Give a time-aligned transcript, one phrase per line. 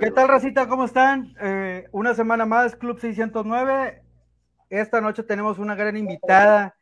[0.00, 0.66] ¿Qué tal, Racita?
[0.66, 1.34] ¿Cómo están?
[1.42, 4.02] Eh, una semana más, Club 609.
[4.70, 6.74] Esta noche tenemos una gran invitada.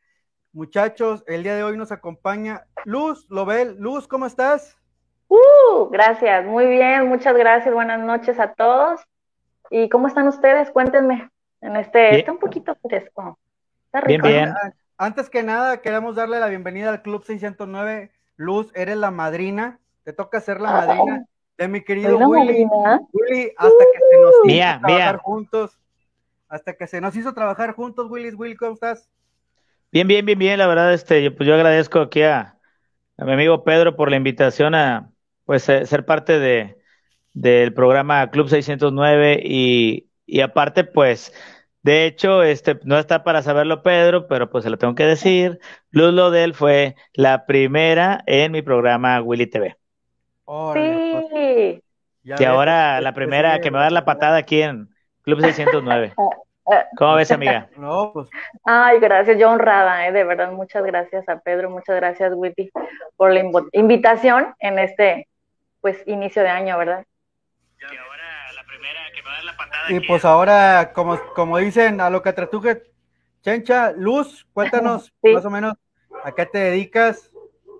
[0.52, 3.74] Muchachos, el día de hoy nos acompaña Luz Lobel.
[3.80, 4.78] Luz, ¿cómo estás?
[5.26, 7.74] Uh, gracias, muy bien, muchas gracias.
[7.74, 9.00] Buenas noches a todos.
[9.68, 10.70] ¿Y cómo están ustedes?
[10.70, 11.28] Cuéntenme.
[11.60, 13.36] En este, está un poquito fresco.
[13.86, 14.28] Está rico.
[14.28, 14.54] Bien, bien.
[14.96, 18.12] Antes que nada, queremos darle la bienvenida al Club 609.
[18.36, 19.80] Luz, eres la madrina.
[20.04, 21.26] Te toca ser la madrina
[21.58, 22.66] de mi querido Willy.
[23.12, 25.78] Willy, hasta que se nos hizo trabajar juntos.
[26.48, 28.34] Hasta que se nos hizo trabajar juntos, Willy.
[28.34, 29.10] Willy, ¿cómo estás?
[29.90, 30.58] Bien, bien, bien, bien.
[30.58, 32.56] La verdad, este, pues yo agradezco aquí a,
[33.18, 35.10] mi amigo Pedro por la invitación a
[35.44, 36.78] pues ser parte de
[37.34, 41.32] del programa Club 609 y, y aparte, pues,
[41.82, 45.60] de hecho, este, no está para saberlo Pedro, pero pues se lo tengo que decir.
[45.90, 49.76] Luz Lodel fue la primera en mi programa Willy TV
[50.74, 50.97] sí.
[52.22, 54.88] Y ahora la primera que me va a dar la patada aquí en
[55.22, 56.14] Club 609.
[56.96, 57.68] ¿Cómo ves, amiga?
[57.76, 58.28] No, pues.
[58.64, 60.12] Ay, gracias, yo honrada, ¿eh?
[60.12, 62.70] de verdad, muchas gracias a Pedro, muchas gracias, Witty,
[63.16, 63.42] por la
[63.72, 65.28] invitación en este,
[65.80, 67.04] pues, inicio de año, ¿verdad?
[67.80, 69.92] Y ahora la primera que me va a dar la patada.
[69.92, 72.82] Y pues ahora, como, como dicen, a lo que tratuje,
[73.42, 75.74] Chencha, Luz, cuéntanos más o menos
[76.24, 77.30] a qué te dedicas,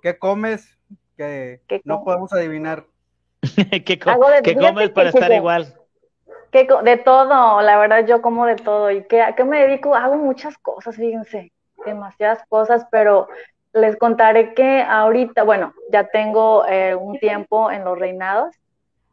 [0.03, 0.79] qué comes,
[1.17, 2.85] que no podemos adivinar.
[3.85, 5.75] ¿Qué, comes para estar igual?
[6.53, 8.91] de todo, la verdad yo como de todo.
[8.91, 9.95] ¿Y qué, a qué me dedico?
[9.95, 11.53] Hago muchas cosas, fíjense,
[11.85, 13.29] demasiadas cosas, pero
[13.73, 18.55] les contaré que ahorita, bueno, ya tengo eh, un tiempo en los reinados,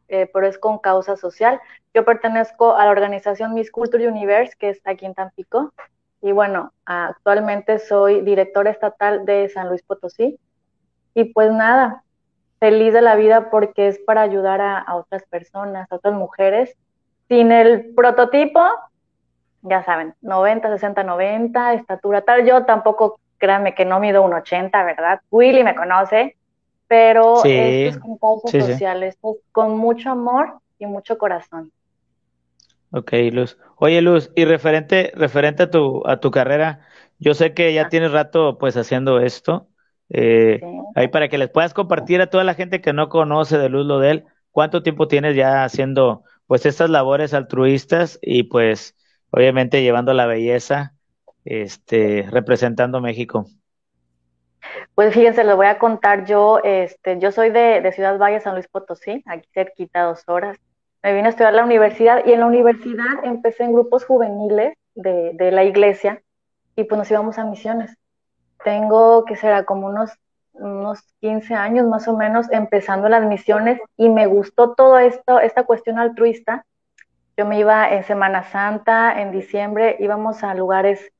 [0.08, 1.60] eh, pero es con causa social.
[1.94, 5.72] Yo pertenezco a la organización Miss Culture Universe, que es aquí en Tampico,
[6.22, 10.38] y bueno, actualmente soy directora estatal de San Luis Potosí,
[11.14, 12.02] y pues nada,
[12.58, 16.76] feliz de la vida porque es para ayudar a, otras personas, a otras mujeres,
[17.28, 18.60] sin el prototipo,
[19.62, 22.46] ya saben, 90, 60, 90, estatura tal.
[22.46, 25.20] Yo tampoco, créanme que no mido un 80, ¿verdad?
[25.30, 26.36] Willy me conoce,
[26.86, 29.18] pero esto es con causas sociales,
[29.52, 31.72] con mucho amor y mucho corazón.
[32.92, 33.58] Ok, Luz.
[33.76, 36.80] Oye, Luz, y referente, referente a tu, a tu carrera,
[37.18, 39.68] yo sé que ya tienes rato pues haciendo esto.
[40.08, 40.60] Eh,
[40.94, 43.86] Ahí para que les puedas compartir a toda la gente que no conoce de Luz
[43.86, 48.96] Lodel, cuánto tiempo tienes ya haciendo pues estas labores altruistas y pues
[49.30, 50.94] obviamente llevando la belleza,
[51.44, 53.46] este, representando México.
[54.94, 58.54] Pues fíjense, les voy a contar yo, este, yo soy de, de Ciudad Valle, San
[58.54, 60.58] Luis Potosí, aquí cerquita, dos horas.
[61.02, 64.74] Me vine a estudiar a la universidad y en la universidad empecé en grupos juveniles
[64.94, 66.22] de, de la iglesia
[66.74, 67.96] y pues nos íbamos a misiones
[68.64, 70.10] tengo que será como unos,
[70.52, 75.64] unos 15 años más o menos empezando las misiones y me gustó todo esto, esta
[75.64, 76.64] cuestión altruista.
[77.36, 81.12] Yo me iba en Semana Santa, en diciembre, íbamos a lugares,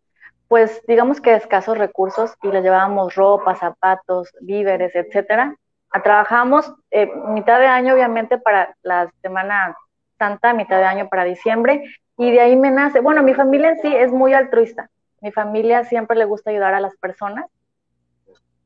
[0.48, 5.54] pues digamos que escasos recursos y les llevábamos ropa, zapatos, víveres, etcétera.
[6.02, 9.76] Trabajamos eh, mitad de año, obviamente, para la Semana
[10.18, 11.82] Santa, mitad de año para diciembre,
[12.18, 13.00] y de ahí me nace.
[13.00, 16.80] Bueno, mi familia en sí es muy altruista mi familia siempre le gusta ayudar a
[16.80, 17.46] las personas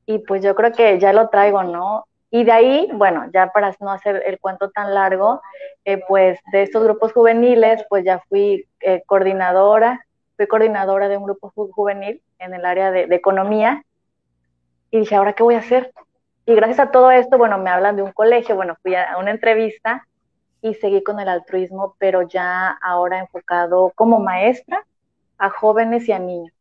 [0.06, 2.06] y pues yo creo que ya lo traigo, ¿no?
[2.30, 5.40] Y de ahí, bueno, ya para no hacer el cuento tan largo,
[5.84, 10.04] eh, pues de estos grupos juveniles, pues ya fui eh, coordinadora,
[10.36, 13.84] fui coordinadora de un grupo juvenil en el área de, de, economía
[14.90, 15.92] y dije, ¿ahora qué voy a hacer?
[16.46, 19.30] Y gracias a todo esto, bueno, me hablan de un colegio, bueno, fui a una
[19.30, 20.06] entrevista
[20.62, 24.84] y seguí con el altruismo, pero ya ahora enfocado como maestra
[25.40, 26.52] a jóvenes y a niños.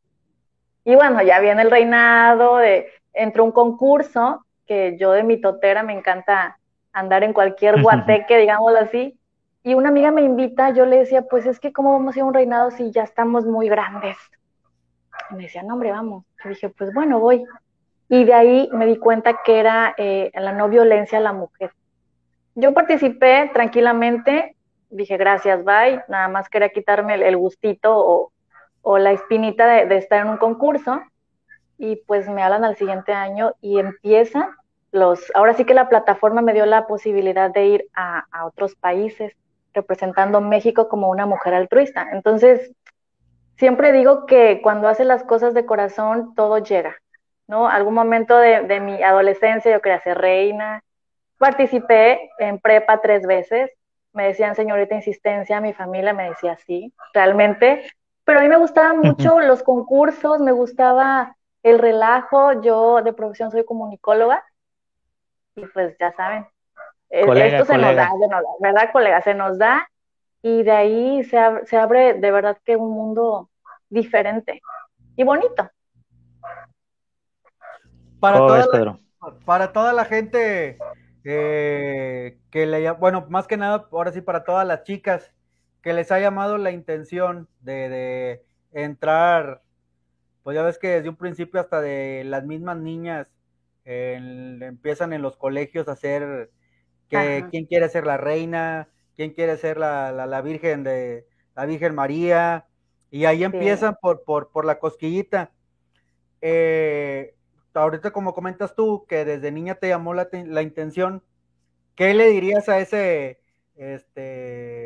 [0.85, 5.83] Y bueno, ya viene el reinado, de, entró un concurso que yo de mi totera
[5.83, 6.57] me encanta
[6.93, 9.19] andar en cualquier guateque, digámoslo así.
[9.63, 12.23] Y una amiga me invita, yo le decía, pues es que cómo vamos a ir
[12.23, 14.17] a un reinado si ya estamos muy grandes.
[15.29, 16.23] Y me decía, no, hombre, vamos.
[16.43, 17.43] Yo dije, pues bueno, voy.
[18.07, 21.71] Y de ahí me di cuenta que era eh, la no violencia a la mujer.
[22.55, 24.55] Yo participé tranquilamente,
[24.89, 26.01] dije, gracias, bye.
[26.07, 28.31] Nada más quería quitarme el, el gustito o,
[28.81, 31.01] o la espinita de, estar en un concurso
[31.77, 34.49] y pues me hablan al siguiente año y empiezan
[34.91, 39.33] los, ahora sí que la plataforma me dio la posibilidad de ir a, otros países
[39.73, 42.07] representando México como una mujer altruista.
[42.11, 42.73] Entonces,
[43.55, 46.95] siempre digo que cuando hace las cosas de corazón, todo llega,
[47.47, 47.69] ¿no?
[47.69, 50.81] Algún momento de, de mi adolescencia yo quería ser reina,
[51.37, 53.69] participé en prepa tres veces,
[54.13, 57.83] me decían señorita insistencia, mi familia me decía sí, realmente
[58.29, 63.49] pero a mí me gustaban mucho los concursos, me gustaba el relajo, yo de profesión
[63.49, 64.45] soy comunicóloga
[65.55, 66.45] y pues ya saben,
[67.09, 68.11] esto se nos da,
[68.59, 69.19] ¿verdad, colega?
[69.23, 69.89] Se nos da
[70.43, 73.49] y de ahí se, se abre de verdad que un mundo
[73.89, 74.61] diferente
[75.15, 75.67] y bonito.
[78.19, 78.99] Para, toda, la,
[79.43, 80.77] para toda la gente
[81.23, 85.33] eh, que le, bueno, más que nada, ahora sí, para todas las chicas
[85.81, 89.63] que les ha llamado la intención de, entrar,
[90.43, 93.27] pues ya ves que desde un principio hasta de las mismas niñas
[93.85, 96.51] empiezan en los colegios a hacer
[97.07, 101.95] que quién quiere ser la reina, quién quiere ser la, la, Virgen de la Virgen
[101.95, 102.67] María,
[103.09, 105.51] y ahí empiezan por, por, por, la cosquillita.
[106.41, 107.33] Eh,
[107.73, 111.23] ahorita como comentas tú, que desde niña te llamó la, la intención,
[111.95, 113.41] ¿qué le dirías a ese,
[113.75, 114.78] este,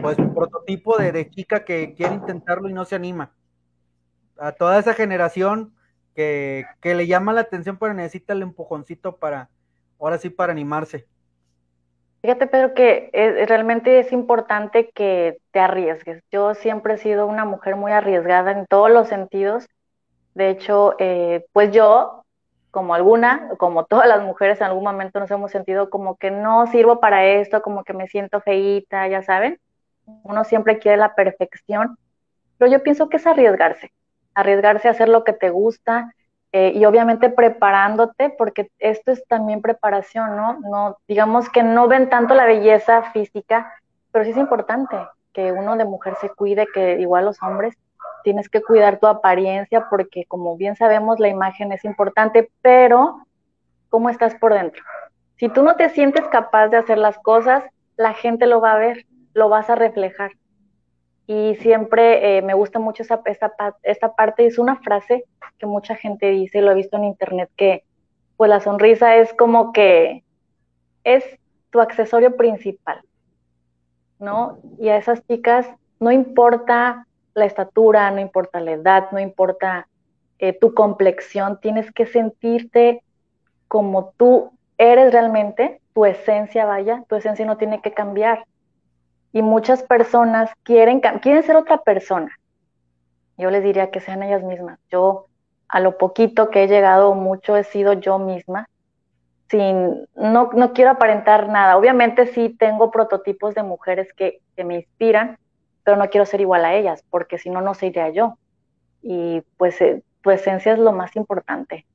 [0.00, 3.32] pues prototipo de, chica que quiere intentarlo y no se anima.
[4.38, 5.74] A toda esa generación
[6.14, 9.48] que, le llama la atención pero necesita el empujoncito para,
[9.98, 11.06] ahora sí, para animarse.
[12.22, 13.10] Fíjate, Pedro, que
[13.48, 16.22] realmente es importante que te arriesgues.
[16.30, 19.66] Yo siempre he sido una mujer muy arriesgada en todos los sentidos.
[20.34, 22.24] De hecho, eh, pues yo,
[22.70, 26.66] como alguna, como todas las mujeres en algún momento nos hemos sentido como que no
[26.66, 29.58] sirvo para esto, como que me siento feíta, ya saben
[30.06, 31.96] uno siempre quiere la perfección,
[32.58, 33.92] pero yo pienso que es arriesgarse,
[34.34, 36.14] arriesgarse a hacer lo que te gusta
[36.52, 40.58] eh, y obviamente preparándote, porque esto es también preparación, ¿no?
[40.60, 43.72] No, digamos que no ven tanto la belleza física,
[44.10, 44.96] pero sí es importante
[45.32, 47.76] que uno de mujer se cuide, que igual los hombres
[48.24, 53.24] tienes que cuidar tu apariencia, porque como bien sabemos la imagen es importante, pero
[53.88, 54.82] ¿cómo estás por dentro?
[55.36, 57.64] Si tú no te sientes capaz de hacer las cosas,
[57.96, 60.32] la gente lo va a ver lo vas a reflejar.
[61.26, 65.24] Y siempre eh, me gusta mucho esa, esta, esta parte, es una frase
[65.58, 67.84] que mucha gente dice, lo he visto en internet, que
[68.36, 70.24] pues la sonrisa es como que
[71.04, 71.24] es
[71.70, 73.02] tu accesorio principal,
[74.18, 74.58] ¿no?
[74.78, 75.68] Y a esas chicas
[76.00, 79.86] no importa la estatura, no importa la edad, no importa
[80.38, 83.02] eh, tu complexión, tienes que sentirte
[83.68, 88.46] como tú eres realmente, tu esencia vaya, tu esencia no tiene que cambiar
[89.32, 92.30] y muchas personas quieren, quieren ser otra persona.
[93.36, 94.78] Yo les diría que sean ellas mismas.
[94.90, 95.26] Yo,
[95.68, 98.68] a lo poquito que he llegado, mucho he sido yo misma.
[99.48, 101.76] Sin, no, no quiero aparentar nada.
[101.76, 105.38] Obviamente sí tengo prototipos de mujeres que, que me inspiran,
[105.84, 108.36] pero no quiero ser igual a ellas, porque si no, no sería yo.
[109.02, 111.86] Y pues eh, tu esencia es lo más importante.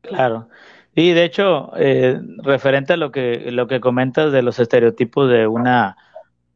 [0.00, 0.48] Claro.
[0.94, 5.46] Y de hecho, eh, referente a lo que, lo que comentas de los estereotipos de
[5.46, 5.96] una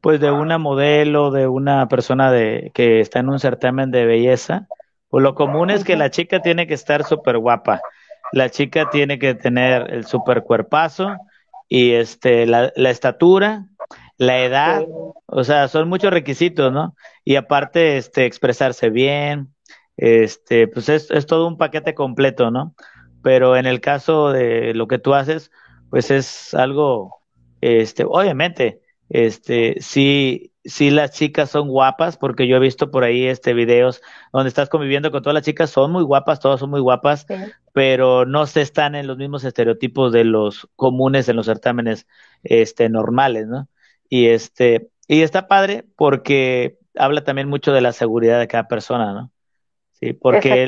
[0.03, 4.67] pues de una modelo, de una persona de que está en un certamen de belleza,
[5.09, 7.81] pues lo común es que la chica tiene que estar súper guapa,
[8.33, 11.17] la chica tiene que tener el súper cuerpazo
[11.69, 13.67] y este la, la estatura,
[14.19, 14.83] la edad,
[15.27, 16.97] o sea, son muchos requisitos, ¿no?
[17.25, 19.55] Y aparte, este, expresarse bien,
[19.97, 22.75] este, pues es, es todo un paquete completo, ¿no?
[23.23, 25.53] Pero en el caso de lo que tú haces,
[25.91, 27.21] pues es algo,
[27.61, 28.81] este, obviamente,
[29.15, 34.01] este, sí, sí las chicas son guapas, porque yo he visto por ahí este videos
[34.33, 37.27] donde estás conviviendo con todas las chicas, son muy guapas, todas son muy guapas,
[37.75, 42.07] pero no se están en los mismos estereotipos de los comunes en los certámenes
[42.43, 43.69] este normales, ¿no?
[44.09, 49.13] Y este, y está padre porque habla también mucho de la seguridad de cada persona,
[49.13, 49.31] ¿no?
[49.91, 50.67] Sí, porque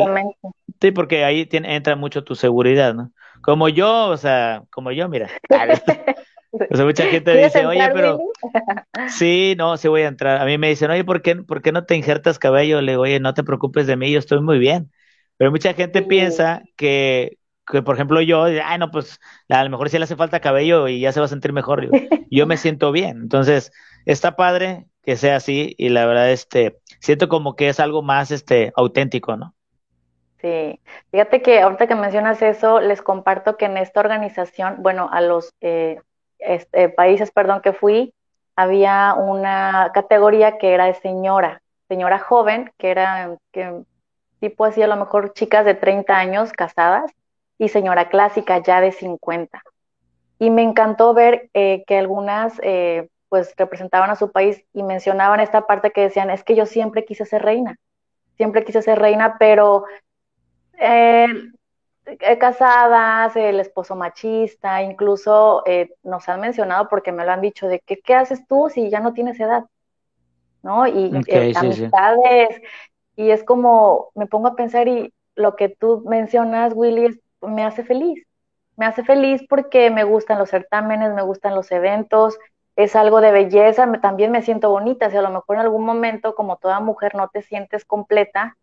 [0.82, 3.10] sí, porque ahí tiene, entra mucho tu seguridad, ¿no?
[3.40, 5.30] Como yo, o sea, como yo, mira.
[6.70, 8.18] O sea, mucha gente dice, oye, pero
[9.08, 10.40] sí, no, sí voy a entrar.
[10.40, 12.80] A mí me dicen, oye, ¿por qué, ¿por qué no te injertas cabello?
[12.80, 14.90] Le digo, oye, no te preocupes de mí, yo estoy muy bien.
[15.36, 19.18] Pero mucha gente piensa que, que, por ejemplo, yo, ay, no, pues
[19.48, 21.88] a lo mejor sí le hace falta cabello y ya se va a sentir mejor.
[22.30, 23.18] Yo, me siento bien.
[23.22, 23.72] Entonces,
[24.06, 28.30] está padre que sea así y la verdad, este, siento como que es algo más,
[28.30, 29.54] este, auténtico, ¿no?
[30.40, 30.78] Sí,
[31.10, 35.54] fíjate que ahorita que mencionas eso, les comparto que en esta organización, bueno, a los
[35.62, 36.00] eh,
[36.44, 38.14] este, países, perdón, que fui,
[38.56, 43.82] había una categoría que era de señora, señora joven, que era que,
[44.40, 47.10] tipo así a lo mejor chicas de 30 años casadas
[47.58, 49.62] y señora clásica ya de 50.
[50.38, 55.40] Y me encantó ver eh, que algunas eh, pues representaban a su país y mencionaban
[55.40, 57.76] esta parte que decían, es que yo siempre quise ser reina,
[58.36, 59.84] siempre quise ser reina, pero
[60.78, 61.26] eh,
[62.38, 67.80] casadas, el esposo machista, incluso eh, nos han mencionado porque me lo han dicho de
[67.80, 69.64] que qué haces tú si ya no tienes edad,
[70.62, 70.86] ¿no?
[70.86, 72.60] Y eh, amistades,
[73.16, 77.84] y es como, me pongo a pensar y lo que tú mencionas, Willy, me hace
[77.84, 78.26] feliz,
[78.76, 82.38] me hace feliz porque me gustan los certámenes, me gustan los eventos,
[82.76, 86.34] es algo de belleza, también me siento bonita, si a lo mejor en algún momento,
[86.34, 88.56] como toda mujer, no te sientes completa,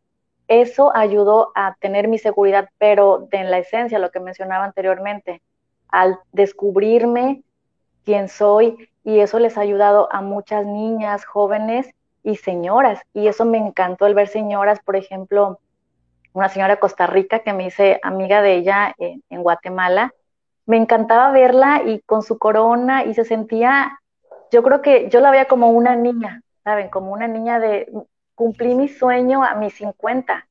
[0.51, 5.41] eso ayudó a tener mi seguridad, pero de en la esencia, lo que mencionaba anteriormente,
[5.87, 7.43] al descubrirme
[8.05, 11.89] quién soy, y eso les ha ayudado a muchas niñas, jóvenes
[12.23, 15.59] y señoras, y eso me encantó el ver señoras, por ejemplo,
[16.33, 20.13] una señora de Costa Rica que me hice amiga de ella en, en Guatemala,
[20.65, 23.99] me encantaba verla y con su corona y se sentía
[24.51, 26.89] yo creo que yo la veía como una niña, ¿saben?
[26.89, 27.91] Como una niña de,
[28.41, 30.47] cumplí mi sueño a mis 50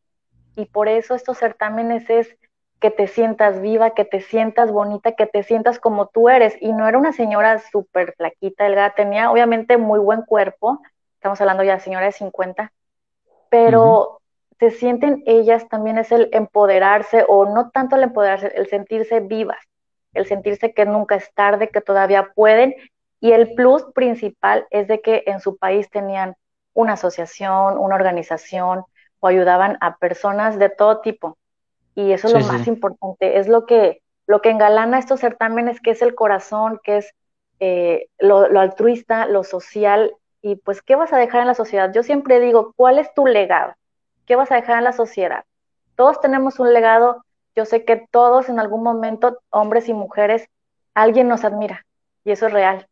[0.54, 2.36] y por eso estos certámenes es
[2.78, 6.56] que te sientas viva, que te sientas bonita, que te sientas como tú eres.
[6.60, 10.80] Y no era una señora súper flaquita, delgada, tenía obviamente muy buen cuerpo,
[11.14, 12.72] estamos hablando ya de señora de 50,
[13.48, 14.20] pero
[14.60, 19.66] se sienten ellas también es el empoderarse, o no tanto el empoderarse, el sentirse vivas,
[20.14, 22.72] el sentirse que nunca es tarde, que todavía pueden.
[23.18, 26.36] Y el plus principal es de que en su país tenían
[26.74, 28.84] una asociación, una organización
[29.20, 31.36] o ayudaban a personas de todo tipo.
[31.94, 35.90] Y eso es lo más importante, es lo que, lo que engalana estos certámenes, que
[35.90, 37.12] es el corazón, que es
[37.58, 40.14] eh, lo, lo altruista, lo social.
[40.40, 41.92] Y pues, ¿qué vas a dejar en la sociedad?
[41.92, 43.74] Yo siempre digo, ¿cuál es tu legado?
[44.26, 45.44] ¿Qué vas a dejar en la sociedad?
[45.96, 47.24] Todos tenemos un legado.
[47.56, 50.48] Yo sé que todos en algún momento, hombres y mujeres,
[50.94, 51.84] alguien nos admira.
[52.24, 52.86] Y eso es real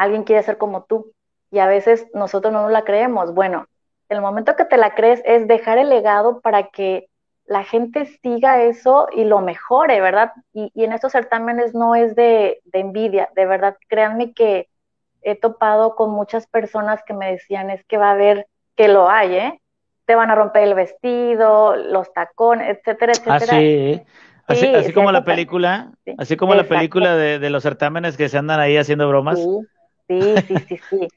[0.00, 1.12] alguien quiere ser como tú
[1.50, 3.34] y a veces nosotros no nos la creemos.
[3.34, 3.66] Bueno,
[4.08, 7.06] el momento que te la crees es dejar el legado para que
[7.46, 10.32] la gente siga eso y lo mejore, ¿verdad?
[10.52, 14.68] Y, en estos certámenes no es de, envidia, de verdad, créanme que
[15.22, 19.10] he topado con muchas personas que me decían, es que va a haber, que lo
[19.10, 19.60] hay, ¿eh?
[20.06, 24.04] Te van a romper el vestido, los tacones, etcétera, ah, etcétera.
[24.46, 28.58] Así, así, como la película, así como la película de, los certámenes que se andan
[28.60, 29.38] ahí haciendo bromas.
[30.08, 31.08] Sí, sí, sí, sí.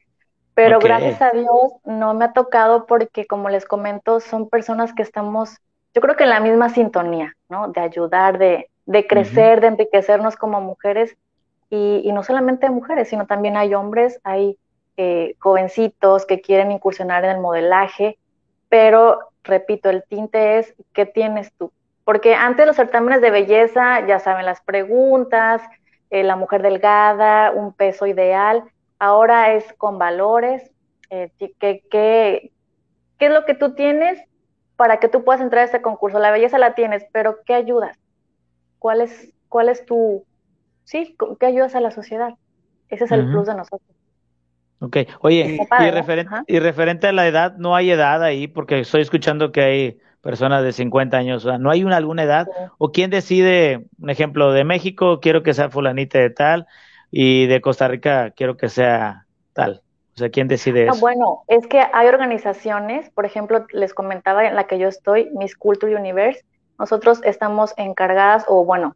[0.56, 5.02] Pero gracias a Dios no me ha tocado porque, como les comento, son personas que
[5.02, 5.58] estamos,
[5.96, 7.70] yo creo que en la misma sintonía, ¿no?
[7.70, 11.16] De ayudar, de, de crecer, de enriquecernos como mujeres.
[11.70, 14.58] Y, y, no solamente mujeres, sino también hay hombres, hay
[14.96, 18.20] eh, jovencitos que quieren incursionar en el modelaje,
[18.70, 21.72] pero repito, el tinte es, ¿qué tienes tú?
[22.06, 25.64] Porque antes los certámenes de belleza, ya saben, las preguntas,
[26.12, 28.64] eh, la mujer delgada, un peso ideal,
[29.04, 30.72] ahora es con valores,
[31.10, 32.52] eh, ¿qué, qué,
[33.20, 34.20] es lo que tú tienes
[34.78, 36.20] para que tú puedas entrar a este concurso?
[36.20, 37.98] La belleza la tienes, pero ¿qué ayudas?
[38.80, 40.24] ¿Cuál es, cuál es tu,
[40.86, 42.36] sí, qué ayudas a la sociedad?
[42.88, 43.90] Ese es el plus de nosotros.
[44.80, 49.02] Ok, oye, y, referente, y referente a la edad, no hay edad ahí, porque estoy
[49.02, 52.48] escuchando que hay personas de 50 años, o sea, ¿no hay una, alguna edad?
[52.78, 56.68] ¿O quién decide, un ejemplo, de México, quiero que sea fulanita de tal,
[57.16, 59.84] y de Costa Rica quiero que sea tal.
[60.16, 61.00] O sea, ¿quién decide eso?
[61.00, 65.56] bueno, es que hay organizaciones, por ejemplo, les comentaba en la que yo estoy, Miss
[65.56, 66.44] Culture Universe,
[66.80, 68.96] nosotros estamos encargadas, o bueno,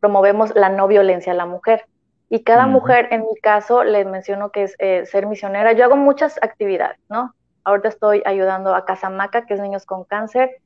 [0.00, 1.84] promovemos la no violencia a la mujer.
[2.30, 5.72] Y cada mujer, en mi caso, les menciono que es eh, ser misionera.
[5.72, 7.34] Yo hago muchas actividades, ¿no?
[7.64, 10.56] Ahorita estoy ayudando a Casamaca, que es Niños con Cáncer.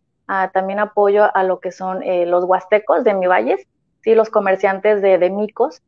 [0.52, 3.66] también apoyo a lo que son eh, los huastecos de mi valles,
[4.02, 5.82] sí, los comerciantes de, de micos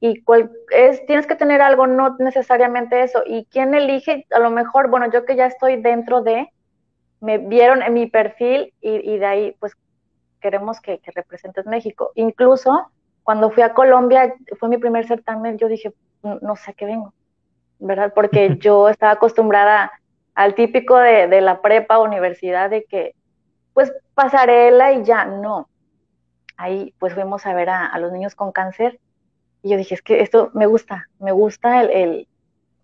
[0.00, 3.22] y cual, es, tienes que tener algo, no necesariamente eso.
[3.26, 4.26] ¿Y quién elige?
[4.30, 6.50] A lo mejor, bueno, yo que ya estoy dentro de,
[7.20, 9.72] me vieron en mi perfil y, de ahí, pues
[10.40, 12.12] queremos que, que, representes México.
[12.14, 12.90] Incluso
[13.22, 17.14] cuando fui a Colombia, fue mi primer certamen, yo dije, no, sé a qué vengo,
[17.78, 18.12] ¿verdad?
[18.14, 19.90] Porque yo estaba acostumbrada
[20.34, 23.14] al típico de, de la prepa, universidad, de que,
[23.72, 25.68] pues pasarela y ya, no.
[26.58, 28.98] Ahí pues fuimos a ver a los niños con cáncer
[29.66, 32.28] y yo dije, es que esto me gusta, me gusta el,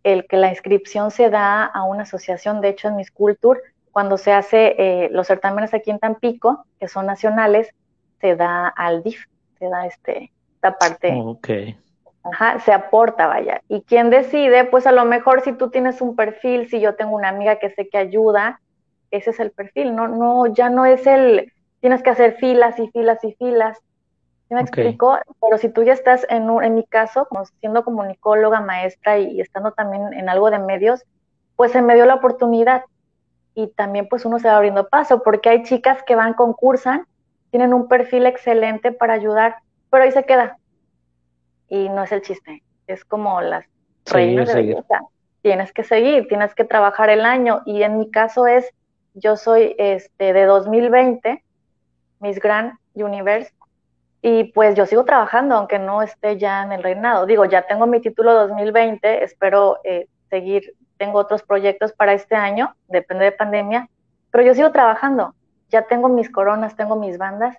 [0.03, 3.61] que la inscripción se da a una asociación, de hecho en Miss Culture,
[3.93, 7.73] cuando se hace eh, los certámenes aquí en Tampico, que son nacionales,
[8.21, 9.27] se da al DIF,
[9.61, 11.13] se da este, esta parte.
[11.13, 11.49] Oh, ok.
[12.25, 13.63] Ajá, se aporta, vaya.
[13.69, 17.15] Y quien decide, pues a lo mejor si tú tienes un perfil, si yo tengo
[17.15, 18.61] una amiga que sé que ayuda,
[19.13, 22.89] ese es el perfil, no, no, ya no es el, tienes que hacer filas y
[22.89, 23.79] filas y filas,
[24.55, 25.19] me explico?
[25.41, 29.73] Pero si tú ya estás en, en mi caso, como siendo comunicóloga, maestra y, estando
[29.73, 31.05] también en algo de medios,
[31.57, 32.83] pues se me dio la oportunidad
[33.55, 37.07] y también pues uno se va abriendo paso, porque hay chicas que van, concursan,
[37.51, 39.57] tienen un perfil excelente para ayudar,
[39.91, 40.57] pero ahí se queda.
[41.69, 43.67] Y no es el chiste, es como las
[44.07, 45.01] reinas de belleza.
[45.43, 48.73] Tienes que seguir, tienes que trabajar el año y en mi caso es,
[49.15, 51.45] yo soy este de 2020,
[52.21, 53.53] Miss Grand Universe,
[54.25, 57.27] Y pues yo sigo trabajando, aunque no esté ya en el reinado.
[57.27, 62.77] Digo, ya tengo mi título 2020, espero eh, seguir, tengo otros proyectos para este año,
[62.87, 63.89] depende de pandemia,
[64.31, 65.35] pero yo sigo trabajando.
[65.71, 67.57] Ya tengo mis coronas, tengo mis bandas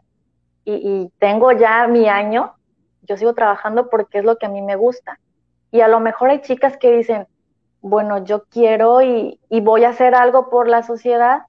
[0.63, 2.53] y, tengo ya mi año.
[3.01, 5.19] Yo sigo trabajando porque es lo que a mí me gusta.
[5.69, 7.27] Y a lo mejor hay chicas que dicen,
[7.81, 11.41] bueno, yo quiero y voy a hacer algo por la sociedad,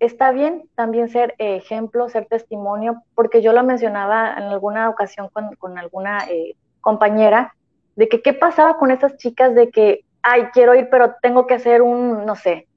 [0.00, 5.78] está bien también ser ejemplo, ser testimonio, porque yo lo mencionaba en alguna ocasión con,
[5.78, 7.54] alguna eh, compañera,
[7.96, 11.54] de que qué pasaba con esas chicas de que, ay, quiero ir, pero tengo que
[11.54, 12.68] hacer un, no sé,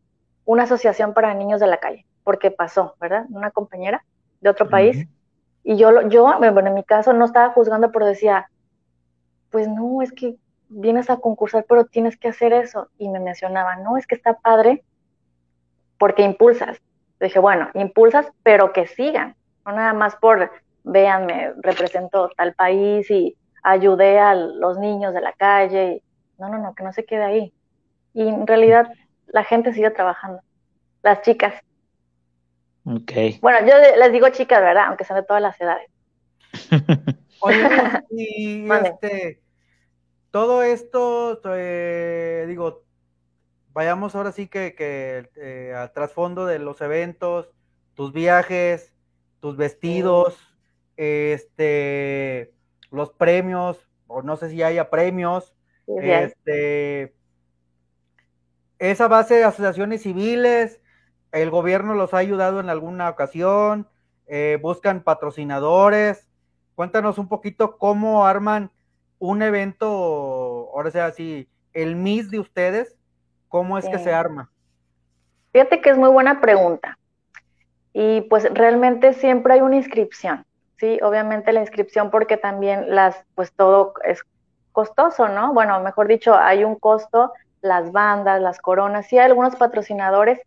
[0.46, 3.26] una asociación para niños de la calle, porque pasó, ¿verdad?
[3.30, 4.04] Una compañera
[4.42, 5.08] de otro país.
[5.64, 8.50] Y yo, yo, bueno, en mi caso no estaba juzgando, pero decía,
[9.52, 10.38] pues no, es que
[10.70, 12.90] vienes a concursar, pero tienes que hacer eso.
[12.98, 14.84] Y me mencionaba, no, es que está padre
[16.00, 16.82] porque impulsas
[17.26, 19.36] dije, bueno, impulsas, pero que sigan,
[19.66, 20.52] no nada más por,
[20.84, 26.02] véanme, represento tal país y ayudé a los niños de la calle.
[26.38, 27.54] no, no, no, que no se quede ahí.
[28.14, 28.92] Y en realidad
[29.28, 30.42] la gente sigue trabajando,
[31.04, 31.54] las chicas.
[32.86, 33.40] Ok.
[33.42, 34.86] Bueno, yo les digo chicas, ¿verdad?
[34.88, 35.90] Aunque sean de todas las edades.
[37.42, 37.68] Oye,
[38.10, 39.42] y este,
[40.32, 42.84] todo esto, eh, digo,
[43.74, 47.50] vayamos ahora sí que, que eh, al trasfondo de los eventos,
[47.94, 48.94] tus viajes,
[49.40, 50.38] tus vestidos,
[50.98, 52.54] este,
[52.92, 55.56] los premios, o no sé si haya premios,
[55.88, 57.14] este,
[58.80, 60.82] esa base de asociaciones civiles,
[61.32, 63.88] el gobierno los ha ayudado en alguna ocasión,
[64.28, 66.28] eh, buscan patrocinadores.
[66.76, 68.72] Cuéntanos un poquito cómo arman
[69.20, 69.88] un evento,
[70.74, 72.98] ahora sea así, el MIS de ustedes,
[73.52, 74.50] ¿Cómo es que se arma?
[75.52, 76.98] Fíjate que es muy buena pregunta.
[77.92, 80.46] Y pues realmente siempre hay una inscripción,
[80.78, 81.00] ¿sí?
[81.04, 84.24] Obviamente la inscripción porque también las, pues todo es
[84.72, 85.54] costoso, ¿no?
[85.54, 90.40] Bueno, mejor dicho, hay un costo, las bandas, las coronas, sí hay algunos patrocinadores,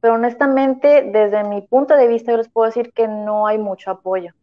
[0.00, 3.90] pero honestamente, desde mi punto de vista, yo les puedo decir que no hay mucho
[3.90, 4.34] apoyo.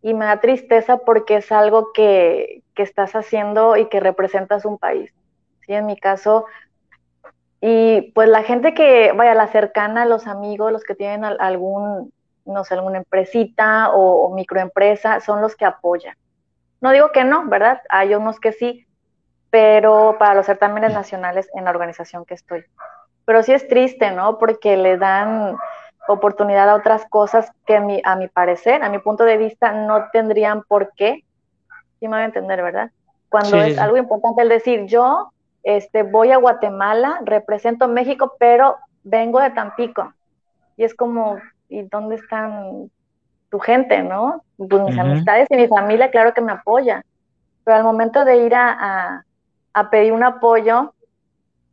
[0.00, 4.78] Y me da tristeza porque es algo que, que estás haciendo y que representas un
[4.78, 5.12] país.
[5.66, 6.46] Sí, en mi caso,
[7.60, 12.12] y pues la gente que, vaya, la cercana, los amigos, los que tienen algún,
[12.44, 16.16] no sé, alguna empresita o, microempresa, son los que apoyan.
[16.80, 17.80] No digo que no, ¿verdad?
[17.88, 18.86] Hay unos que sí,
[19.50, 22.64] pero para los certámenes nacionales en la organización que estoy.
[23.24, 24.38] Pero sí es triste, ¿no?
[24.38, 25.56] Porque le dan
[26.08, 29.72] oportunidad a otras cosas que a mi, a mi parecer, a mi punto de vista,
[29.72, 31.24] no tendrían por qué.
[31.98, 32.90] Sí me voy a entender, ¿verdad?
[33.30, 35.32] Cuando es algo importante el decir, yo
[35.66, 40.14] este, voy a Guatemala, represento México, pero vengo de Tampico.
[40.76, 42.88] Y es como, ¿y dónde están
[43.50, 44.44] tu gente, no?
[44.56, 47.04] Pues mis amistades y mi familia, claro que me apoya.
[47.64, 49.24] Pero al momento de ir a,
[49.90, 50.94] pedir un apoyo,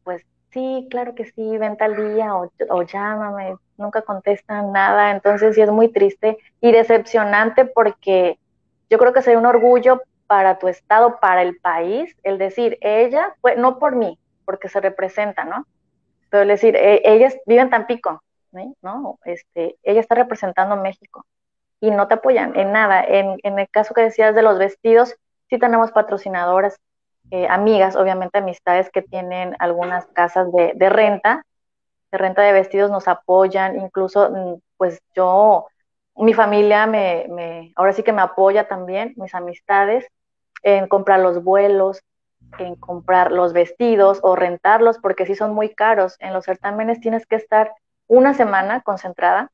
[0.04, 5.12] pues sí, claro que sí, ven tal día o, o llámame, nunca contestan nada.
[5.12, 8.40] Entonces sí es muy triste y decepcionante porque
[8.90, 13.36] yo creo que sería un orgullo para tu estado, para el país, el decir, ella,
[13.42, 15.66] pues, no por mí, porque se representa, ¿no?
[16.30, 18.24] Pero el decir, e, ella vive en Tampico,
[18.82, 19.20] ¿no?
[19.26, 21.26] Este, ella está representando México
[21.80, 23.04] y no te apoyan en nada.
[23.04, 25.16] En, el caso que decías de los vestidos,
[25.50, 26.80] sí tenemos patrocinadoras,
[27.32, 31.44] eh, amigas, obviamente amistades que tienen algunas casas de, de renta,
[32.12, 35.68] de renta de vestidos nos apoyan, incluso mm, pues yo,
[36.16, 40.06] mi familia me, me, ahora sí que me apoya también, mis amistades,
[40.62, 42.04] en comprar los vuelos,
[42.60, 46.16] en comprar los vestidos o rentarlos, porque sí son muy caros.
[46.20, 47.74] En los certámenes tienes que estar
[48.08, 49.52] una semana concentrada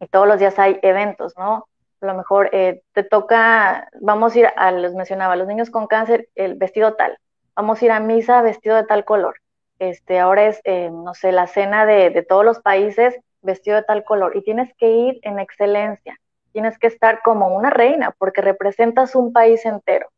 [0.00, 1.68] y todos los días hay eventos, ¿no?
[2.00, 5.86] A lo mejor eh, te toca, vamos a ir a, los mencionaba, los niños con
[5.86, 7.18] cáncer, el vestido tal,
[7.54, 9.36] vamos a ir a misa vestido de tal color.
[9.78, 13.82] Este, ahora es, eh, no sé, la cena de, de todos los países vestido de
[13.82, 16.18] tal color y tienes que ir en excelencia,
[16.52, 20.08] tienes que estar como una reina porque representas un país entero.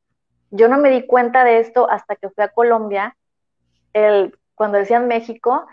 [0.51, 3.17] Yo no me di cuenta de esto hasta que fui a Colombia.
[3.93, 5.67] El, cuando decían México,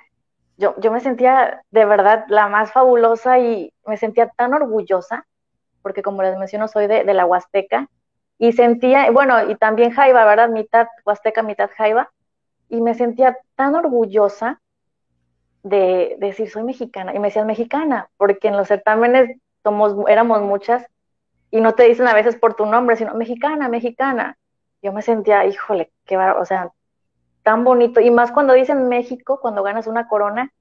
[0.58, 5.26] yo, yo me sentía de verdad la más fabulosa y me sentía tan orgullosa,
[5.82, 7.88] porque como les menciono, soy de, la Huasteca,
[8.40, 10.50] y sentía, bueno, y también Jaiba, ¿verdad?
[10.50, 12.12] Mitad Huasteca, mitad Jaiba,
[12.70, 14.60] y me sentía tan orgullosa
[15.64, 20.86] de, decir, soy mexicana, y me decían mexicana, porque en los certámenes somos, éramos muchas,
[21.52, 24.38] y no te dicen a veces por tu nombre, sino mexicana, mexicana
[24.84, 26.72] yo me sentía, híjole, qué bar o sea,
[27.42, 28.02] tan bonito.
[28.02, 30.52] Y más cuando dicen México, cuando ganas una corona,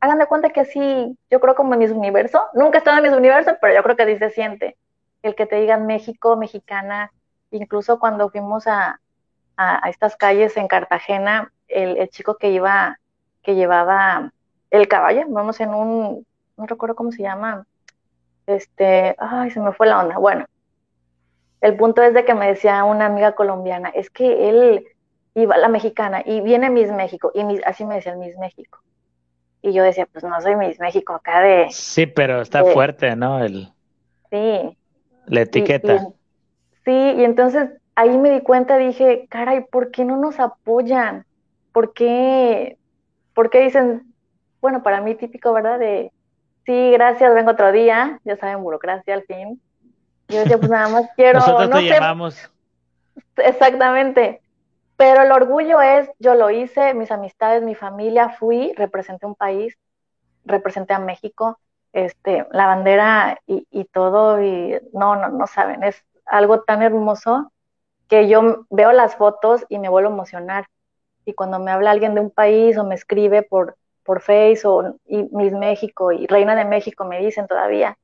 [0.00, 3.04] hagan de cuenta que sí, yo creo como en mis universo, nunca he estado en
[3.04, 4.76] mis universo, pero yo creo que así se siente.
[5.22, 7.10] el que te digan México, mexicana,
[7.50, 9.00] incluso cuando fuimos a,
[9.56, 13.00] a, estas calles en Cartagena, el, el, chico que iba,
[13.42, 14.32] que llevaba
[14.74, 17.66] el caballo, vamos en un, no recuerdo cómo se llama,
[18.46, 20.46] este, ay, se me fue la onda, bueno,
[21.60, 24.86] el punto es de que me decía una amiga colombiana, es que él
[25.34, 28.80] iba, la mexicana, y viene Miss México, y así me decía Miss México.
[29.62, 31.68] Y yo decía, pues no soy Miss México acá de...
[31.70, 33.42] Sí, pero está fuerte, ¿no?
[33.42, 33.72] El,
[34.30, 34.76] sí.
[35.26, 36.08] La etiqueta.
[36.84, 41.24] sí, y entonces ahí me di cuenta, dije, caray, ¿por qué no nos apoyan?
[41.72, 42.76] ¿Por qué,
[43.32, 44.13] ¿Por qué dicen,
[44.64, 45.78] bueno, para mí típico, ¿verdad?
[45.78, 46.10] De,
[46.64, 49.60] sí, gracias, vengo otro día, ya saben, burocracia al fin.
[50.28, 51.40] Yo decía, pues nada más quiero.
[51.40, 52.50] Nosotros no te llamamos.
[53.36, 54.40] Exactamente.
[54.96, 59.76] Pero el orgullo es, yo lo hice, mis amistades, mi familia, fui, representé un país,
[60.46, 61.58] representé a México,
[61.92, 67.52] este, la bandera y, y todo, y no, no, no saben, es algo tan hermoso
[68.08, 70.68] que yo veo las fotos y me vuelvo a emocionar.
[71.26, 74.96] Y cuando me habla alguien de un país o me escribe por, por Face o
[75.06, 77.96] y Miss México y Reina de México me dicen todavía,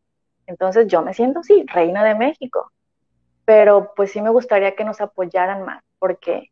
[0.51, 2.73] entonces yo me siento, sí, reina de México,
[3.45, 6.51] pero pues sí me gustaría que nos apoyaran más, porque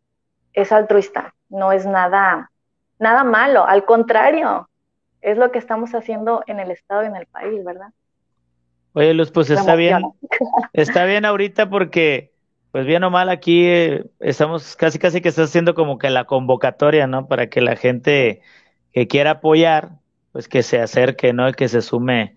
[0.53, 2.51] es altruista, no es nada,
[3.01, 4.69] nada malo, al contrario,
[5.21, 7.89] es lo que estamos haciendo en el Estado y en el país, ¿verdad?
[8.93, 10.01] Oye, Luz, pues está bien,
[10.73, 12.33] está bien ahorita porque,
[12.71, 16.25] pues bien o mal, aquí eh, estamos casi, casi que está haciendo como que la
[16.25, 17.27] convocatoria, ¿no?
[17.27, 18.43] Para que la gente
[18.99, 19.91] que quiera apoyar,
[20.33, 21.49] pues que se acerque, ¿no?
[21.49, 22.35] Y que se sume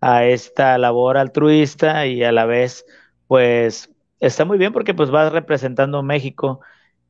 [0.00, 2.86] a esta labor altruista y a la vez,
[3.26, 3.90] pues,
[4.20, 6.60] está muy bien porque pues vas representando México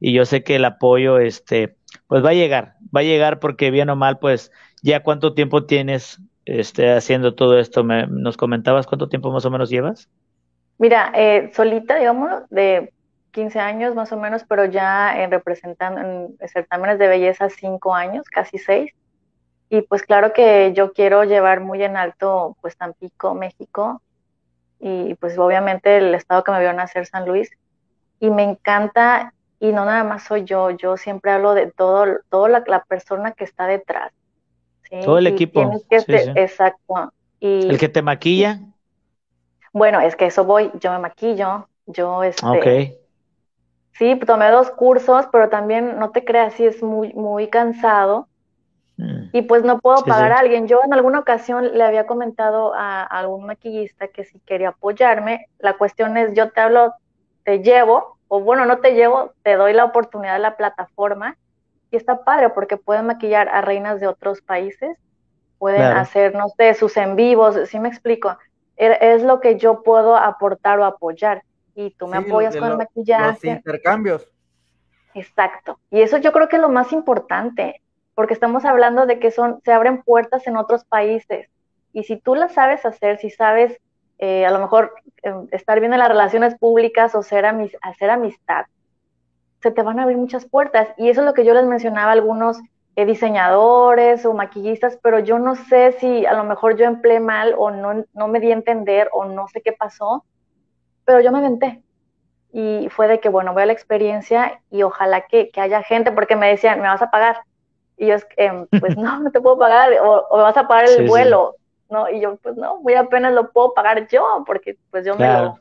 [0.00, 3.70] y yo sé que el apoyo, este, pues va a llegar, va a llegar porque
[3.70, 4.50] bien o mal, pues,
[4.82, 7.84] ya cuánto tiempo tienes este, haciendo todo esto.
[7.84, 10.08] ¿Me, ¿Nos comentabas cuánto tiempo más o menos llevas?
[10.78, 12.94] Mira, eh, solita, digamos, de
[13.36, 18.24] 15 años más o menos, pero ya en representando en certámenes de belleza 5 años,
[18.30, 18.90] casi 6.
[19.68, 24.00] Y pues claro que yo quiero llevar muy en alto pues Tampico, México
[24.80, 27.50] y pues obviamente el estado que me vio nacer San Luis
[28.20, 32.62] y me encanta y no nada más soy yo, yo siempre hablo de todo, toda
[32.66, 34.12] la, persona que está detrás.
[35.04, 35.70] Todo el equipo.
[35.90, 37.12] Exacto.
[37.38, 38.60] Y, ¿El que te maquilla?
[39.74, 42.46] Bueno, es que eso voy, yo me maquillo, yo este...
[42.46, 43.05] Ok.
[43.98, 48.28] Sí, tomé dos cursos, pero también no te creas, sí es muy, muy cansado
[48.96, 49.28] Mm.
[49.32, 50.66] Y pues no puedo pagar a alguien.
[50.68, 55.74] Yo en alguna ocasión le había comentado a, algún maquillista que si quería apoyarme, la
[55.74, 56.94] cuestión es yo te hablo,
[57.44, 61.36] te llevo, o bueno, no te llevo, te doy la oportunidad de la plataforma
[61.90, 64.96] y está padre porque pueden maquillar a reinas de otros países,
[65.58, 68.36] pueden hacer, no sé, sus en vivos, si me explico?
[68.76, 71.42] Er, es lo que yo puedo aportar o apoyar
[71.76, 73.32] y tú me apoyas con el maquillaje.
[73.32, 74.26] Los intercambios.
[75.14, 75.78] Exacto.
[75.90, 77.82] Y eso yo creo que es lo más importante
[78.14, 81.48] porque estamos hablando de que son, se abren puertas en otros países.
[81.92, 83.78] Y si tú las sabes hacer, si sabes
[84.18, 87.44] eh, a lo mejor em, estar bien en las relaciones públicas o ser
[87.82, 88.64] hacer amistad,
[89.62, 90.88] se te van a abrir muchas puertas.
[90.96, 92.58] Y eso es lo que yo les mencionaba a algunos
[92.96, 97.54] eh, diseñadores o maquillistas, pero yo no sé si a lo mejor yo empleé mal
[97.58, 100.24] o no, no me di a entender o no sé qué pasó,
[101.06, 101.80] pero yo me aventé.
[102.52, 106.12] Y fue de que, bueno, voy a la experiencia y ojalá que, que haya gente,
[106.12, 107.38] porque me decían, me vas a pagar
[107.96, 111.08] y yo, que, pues no, no te puedo pagar, o, me vas a pagar el
[111.08, 111.56] vuelo,
[111.90, 112.08] ¿no?
[112.10, 115.58] Y yo, pues no, muy apenas lo puedo pagar yo, porque pues yo me, lo,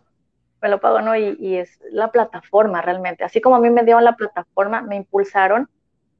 [0.61, 1.15] me lo pago, ¿no?
[1.15, 3.23] Y, y, es la plataforma realmente.
[3.23, 5.69] Así como a mí me dieron la plataforma, me impulsaron,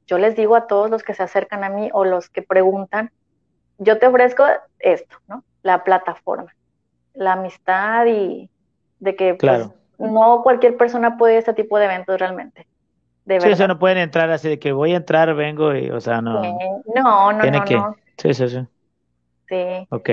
[0.08, 3.12] yo les digo a todos los que se acercan a mí o los que preguntan,
[3.78, 4.46] yo te ofrezco
[4.80, 5.44] esto, ¿no?
[5.64, 6.56] La plataforma,
[7.14, 8.50] la amistad y
[9.00, 12.68] de que pues, no cualquier persona puede ir a este tipo de eventos realmente
[13.26, 16.00] sí, o sea, no pueden entrar así de que voy a entrar, vengo y, o
[16.00, 16.42] sea, no.
[16.96, 17.82] no, no, Tiene que...
[18.18, 18.68] Sí, sí, sí.
[19.48, 19.88] Sí.
[19.90, 20.10] Ok.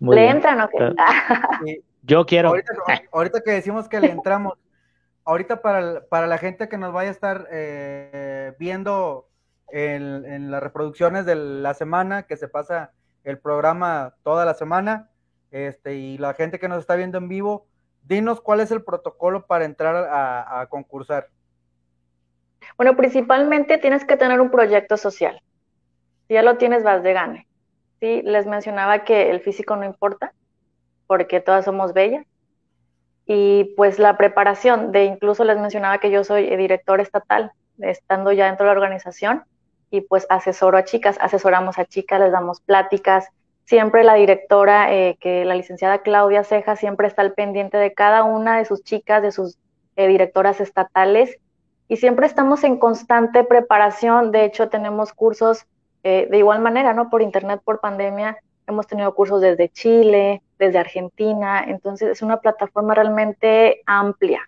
[0.00, 0.94] ¿Le entran o qué?
[2.02, 2.52] Yo quiero.
[3.12, 4.54] Ahorita, que decimos que le entramos,
[5.24, 9.28] ahorita para, para la gente que nos vaya a estar eh, viendo
[9.70, 12.92] en, en, las reproducciones de la semana, que se pasa
[13.24, 15.10] el programa toda la semana,
[15.50, 17.66] este, y la gente que nos está viendo en vivo,
[18.08, 21.28] dinos cuál es el protocolo para entrar a, concursar.
[22.76, 25.40] Bueno, principalmente tienes que tener un proyecto social.
[26.26, 27.46] Si ya lo tienes, vas de gane.
[28.00, 30.32] Sí, les mencionaba que el físico no importa,
[31.06, 32.26] porque todas somos bellas.
[33.26, 38.46] Y pues la preparación, de incluso les mencionaba que yo soy director estatal, estando ya
[38.46, 39.44] dentro de la organización,
[39.90, 43.28] y pues asesoro a chicas, asesoramos a chicas, les damos pláticas,
[43.68, 48.24] siempre la directora, eh, que la licenciada Claudia Ceja, siempre está al pendiente de cada
[48.24, 49.58] una de sus chicas, de sus
[49.96, 51.38] eh, directoras estatales,
[51.86, 54.32] y siempre estamos en constante preparación.
[54.32, 55.66] De hecho, tenemos cursos
[56.02, 57.10] de igual manera, ¿no?
[57.10, 62.94] Por internet, por pandemia, hemos tenido cursos desde Chile, desde Argentina, entonces es una plataforma
[62.94, 64.40] realmente amplia.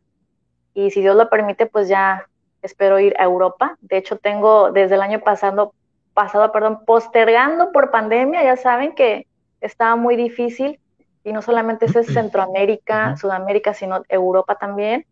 [0.73, 2.27] Y si Dios lo permite, pues ya
[2.63, 3.77] espero ir a Europa.
[3.83, 5.75] De hecho, tengo desde el año pasado,
[6.15, 9.27] pasado, perdón, postergando por pandemia, ya saben que
[9.61, 10.81] estaba muy difícil
[11.25, 15.07] y no solamente es Centroamérica, Sudamérica, sino Europa también.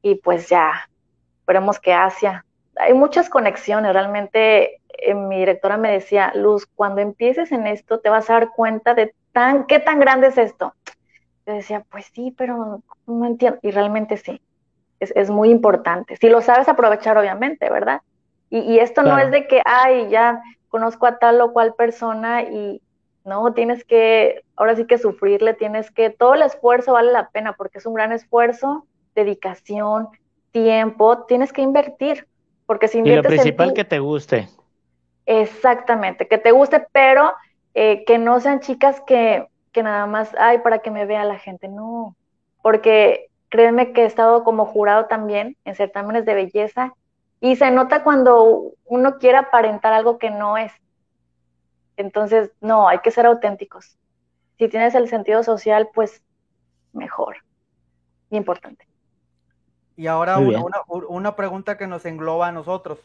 [0.00, 0.88] Y pues ya,
[1.40, 2.44] esperemos que Asia.
[2.76, 8.08] Hay muchas conexiones, realmente eh, mi directora me decía, Luz, cuando empieces en esto te
[8.08, 10.74] vas a dar cuenta de tan, qué tan grande es esto.
[11.46, 13.58] Yo decía, pues sí, pero no entiendo.
[13.62, 14.40] Y realmente sí,
[15.00, 16.16] es, es muy importante.
[16.16, 18.00] Si lo sabes aprovechar, obviamente, ¿verdad?
[18.52, 22.42] Y, y esto no es de que, ay, ya conozco a tal o cual persona
[22.42, 22.82] y
[23.24, 27.54] no, tienes que, ahora sí que sufrirle, tienes que, todo el esfuerzo vale la pena
[27.54, 30.08] porque es un gran esfuerzo, dedicación,
[30.50, 32.26] tiempo, tienes que invertir.
[32.66, 34.48] Porque si inviertes y lo principal que te guste.
[35.24, 37.32] Exactamente, que te guste, pero
[37.72, 41.38] eh, que no sean chicas que, que nada más, ay, para que me vea la
[41.38, 42.16] gente, no,
[42.60, 46.92] porque créeme que he estado como jurado también en certámenes de belleza
[47.42, 50.72] y se nota cuando uno quiere aparentar algo que no es.
[51.96, 53.98] Entonces, no, hay que ser auténticos.
[54.58, 56.22] Si tienes el sentido social, pues
[56.92, 57.38] mejor.
[58.30, 58.86] Importante.
[59.96, 63.00] Y ahora una, una, pregunta que nos engloba a nosotros.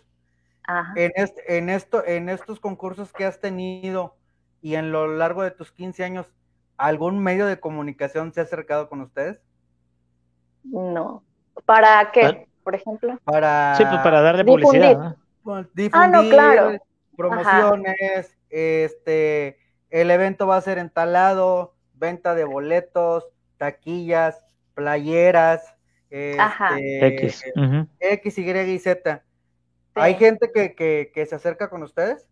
[0.95, 4.17] En, este, en, esto, en estos concursos que has tenido
[4.61, 6.27] y en lo largo de tus 15 años,
[6.77, 9.39] ¿algún medio de comunicación se ha acercado con ustedes?
[10.63, 11.23] No.
[11.65, 12.47] ¿Para qué, ah.
[12.67, 13.17] Por ejemplo?
[13.23, 15.15] Para, sí, pues para darle publicidad.
[15.73, 16.77] Difundir, ah, no, claro.
[17.15, 19.57] promociones, este,
[19.89, 23.25] el evento va a ser entalado, venta de boletos,
[23.55, 25.77] taquillas, playeras,
[26.09, 27.45] este, X.
[28.01, 29.23] X, Y y Z.
[29.95, 32.27] ¿Hay gente que, que, se acerca con ustedes?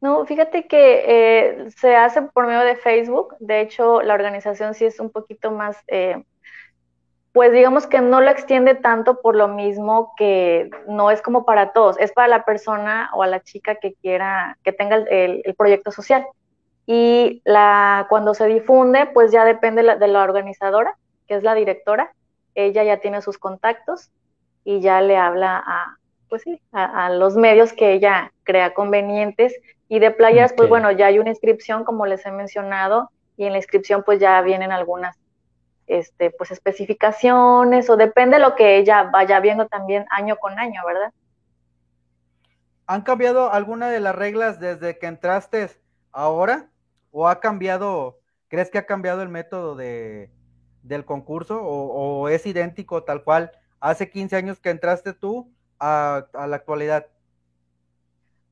[0.00, 3.36] No, fíjate que eh, se hace por medio de Facebook.
[3.38, 6.24] De hecho, la organización sí es un poquito más, eh,
[7.34, 11.72] pues digamos que no lo extiende tanto por lo mismo que no es como para
[11.72, 11.98] todos.
[11.98, 16.24] Es para la persona o a la chica que quiera, que tenga el, proyecto social.
[16.86, 22.12] Y la, cuando se difunde, pues ya depende de la organizadora, que es la directora.
[22.54, 24.12] Ella ya tiene sus contactos
[24.62, 25.96] y ya le habla a,
[26.28, 29.56] pues sí, a, los medios que ella crea convenientes.
[29.88, 33.50] Y de playas, pues bueno, ya hay una inscripción, como les he mencionado, y en
[33.50, 35.18] la inscripción pues ya vienen algunas
[35.86, 40.80] este, pues especificaciones o depende de lo que ella vaya viendo también año con año,
[40.86, 41.12] ¿verdad?
[42.86, 45.70] ¿Han cambiado alguna de las reglas desde que entraste
[46.12, 46.68] ahora?
[47.10, 48.18] ¿O ha cambiado,
[48.48, 50.30] crees que ha cambiado el método de,
[50.82, 51.62] del concurso?
[51.62, 57.06] ¿O, o es idéntico tal cual hace 15 años que entraste tú a, la actualidad?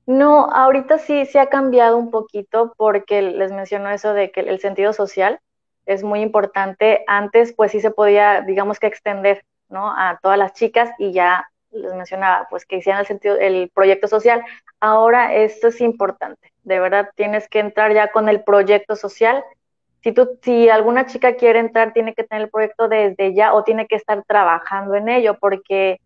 [0.07, 4.61] No, ahorita sí, se ha cambiado un poquito porque les menciono eso de que el
[4.61, 5.41] sentido social
[5.87, 7.05] es muy importante.
[7.07, 9.91] Antes, pues sí se podía, digamos que extender, ¿no?
[9.91, 14.09] A todas las chicas y ya les mencionaba, pues que hicieran el sentido, el proyecto
[14.09, 14.45] social.
[14.81, 16.53] Ahora esto es importante.
[16.63, 19.43] De verdad, tienes que entrar ya con el proyecto social.
[20.03, 23.65] Si tú, si alguna chica quiere entrar, tiene que tener el proyecto desde ya o
[23.65, 26.01] tiene que estar trabajando en ello, porque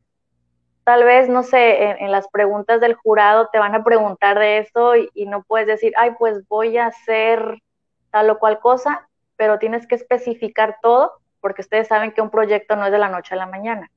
[0.85, 4.95] tal vez, no sé, en, las preguntas del jurado te van a preguntar de eso
[4.95, 7.59] y, no puedes decir, ay, pues voy a hacer
[8.13, 12.77] tal o cual cosa, pero tienes que especificar todo porque ustedes saben que un proyecto
[12.77, 13.91] no es de la noche a la mañana.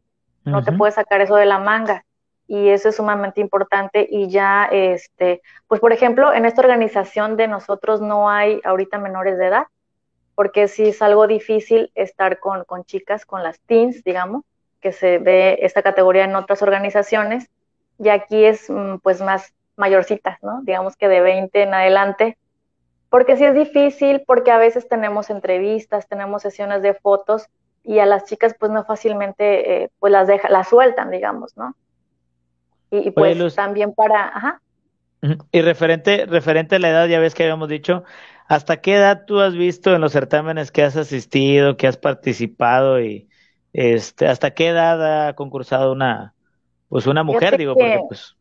[0.45, 2.05] No te puedes sacar eso de la manga
[2.47, 7.47] y eso es sumamente importante y ya, este, pues por ejemplo, en esta organización de
[7.47, 9.67] nosotros no hay ahorita menores de edad,
[10.33, 14.43] porque sí es algo difícil estar con, con chicas, con las teens, digamos,
[14.81, 17.49] que se ve esta categoría en otras organizaciones,
[17.99, 20.61] y aquí es mm, pues más mayorcitas, ¿no?
[20.63, 22.37] Digamos que de 20 en adelante,
[23.09, 27.47] porque sí es difícil, porque a veces tenemos entrevistas, tenemos sesiones de fotos
[27.83, 31.75] y a las chicas pues no fácilmente eh, pues las deja, las sueltan, digamos, ¿no?
[32.91, 34.61] Y, pues también para, ajá.
[35.51, 38.03] Y referente, referente a la edad, ya ves que habíamos dicho,
[38.47, 42.99] ¿hasta qué edad tú has visto en los certámenes que has asistido, que has participado
[43.01, 43.29] y,
[43.73, 46.33] este, ¿hasta qué edad ha concursado una,
[46.87, 48.35] pues una mujer, digo, porque pues...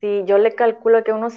[0.00, 1.32] Sí, yo le calculo que unos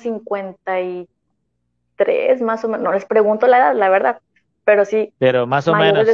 [2.00, 4.20] 53, más o menos, no les pregunto la edad, la verdad,
[4.64, 5.14] pero sí.
[5.20, 6.08] Pero más o menos.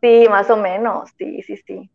[0.00, 1.90] sí, más o menos, sí, sí, sí.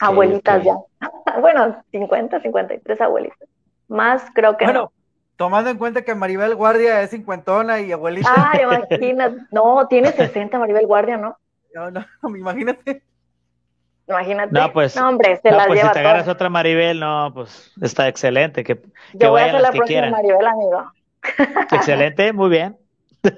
[0.00, 0.76] abuelitas ya.
[1.40, 3.48] bueno, 50, 53 abuelitas.
[3.88, 4.92] Más creo que bueno,
[5.36, 8.28] Tomando en cuenta que Maribel Guardia es cincuentona y abuelita.
[8.36, 9.36] Ah, imagínate.
[9.52, 11.38] No, tiene 60 Maribel Guardia, ¿no?
[11.74, 12.04] No, no,
[12.36, 13.02] imagínate.
[14.08, 14.52] Imagínate.
[14.52, 14.96] No, pues.
[14.96, 18.08] No, hombre, se no, la pues lleva si te agarras otra Maribel, no, pues está
[18.08, 18.64] excelente.
[18.64, 20.10] Que, que Yo voy a ser la que próxima quieran.
[20.10, 20.92] Maribel, amigo.
[21.70, 22.76] Excelente, muy bien.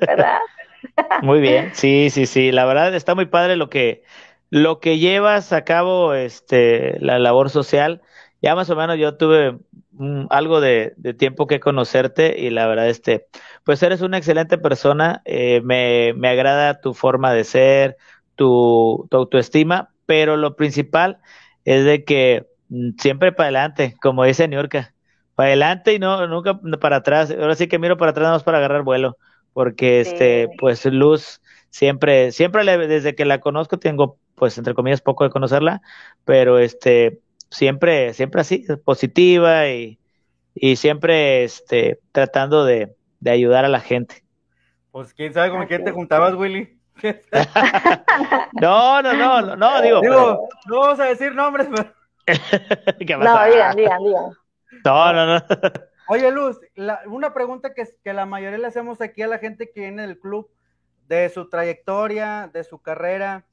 [0.07, 0.39] ¿Verdad?
[1.23, 2.53] Muy bien, sí, sí, sí.
[2.53, 4.03] La verdad está muy padre lo que,
[4.51, 8.03] lo que llevas a cabo, este, la labor social.
[8.43, 9.59] Ya más o menos yo tuve
[9.93, 13.29] mm, algo de, de tiempo que conocerte y la verdad, este,
[13.65, 15.23] pues eres una excelente persona.
[15.27, 17.97] eh, me, me agrada tu forma de ser,
[18.37, 21.21] tu, tu autoestima, pero lo principal
[21.65, 24.95] es de que mm, siempre para adelante, como dice Niurka,
[25.41, 27.31] para adelante y no, nunca para atrás.
[27.31, 29.17] Ahora sí que miro para atrás, no para agarrar vuelo
[29.55, 35.01] porque este, pues Luz siempre, siempre le- desde que la conozco tengo, pues entre comillas,
[35.01, 35.81] poco de conocerla,
[36.27, 39.99] pero este, siempre, siempre así, positiva y,
[40.55, 44.23] y siempre, este, tratando de, de ayudar a la gente.
[44.91, 46.79] Pues quién sabe con quién te juntabas, Willy.
[48.61, 51.95] No, no, no, no, no, digo, Digo, no vamos a decir nombres, pero...
[52.27, 54.40] pero- ¿qué No, digan, digan, digan.
[54.85, 55.43] No, no, no.
[56.09, 59.71] Oye, Luz, la- una pregunta que, que la mayoría le hacemos aquí a la gente
[59.71, 60.51] que viene del club,
[61.07, 63.45] de su trayectoria, de su carrera,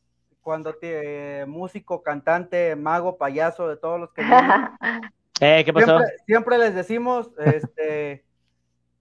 [0.42, 4.52] cuando te, músico, cantante, mago, payaso, de todos los que vienen.
[5.40, 5.86] Eh, ¿qué pasó?
[5.86, 8.26] Siempre, siempre les decimos, este,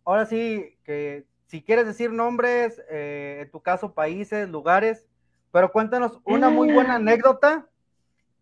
[0.04, 5.06] ahora sí, que si quieres decir nombres, eh, en tu caso países, lugares,
[5.50, 7.66] pero cuéntanos una muy buena anécdota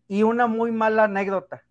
[0.09, 1.63] y una muy mala anécdota.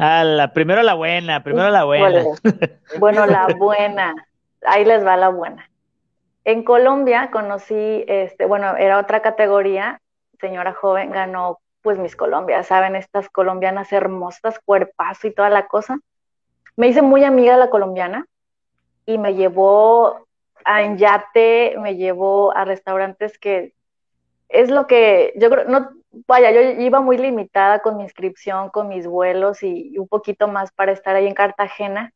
[0.00, 2.24] Ah, la, primero la buena, primero la buena.
[2.98, 4.14] Bueno, la buena.
[4.66, 5.70] Ahí les va la buena.
[6.44, 10.00] En Colombia conocí, este, bueno, era otra categoría,
[10.40, 12.96] señora joven, ganó pues mis Colombia, ¿saben?
[12.96, 15.98] Estas colombianas hermosas, cuerpazo y toda la cosa.
[16.76, 18.26] Me hice muy amiga de la colombiana
[19.06, 20.26] y me llevó
[20.64, 23.74] a en yate, me llevó a restaurantes que
[24.48, 25.90] es lo que yo creo, no,
[26.26, 30.48] vaya, yo iba muy limitada con mi inscripción, con mis vuelos y, y un poquito
[30.48, 32.12] más para estar ahí en Cartagena,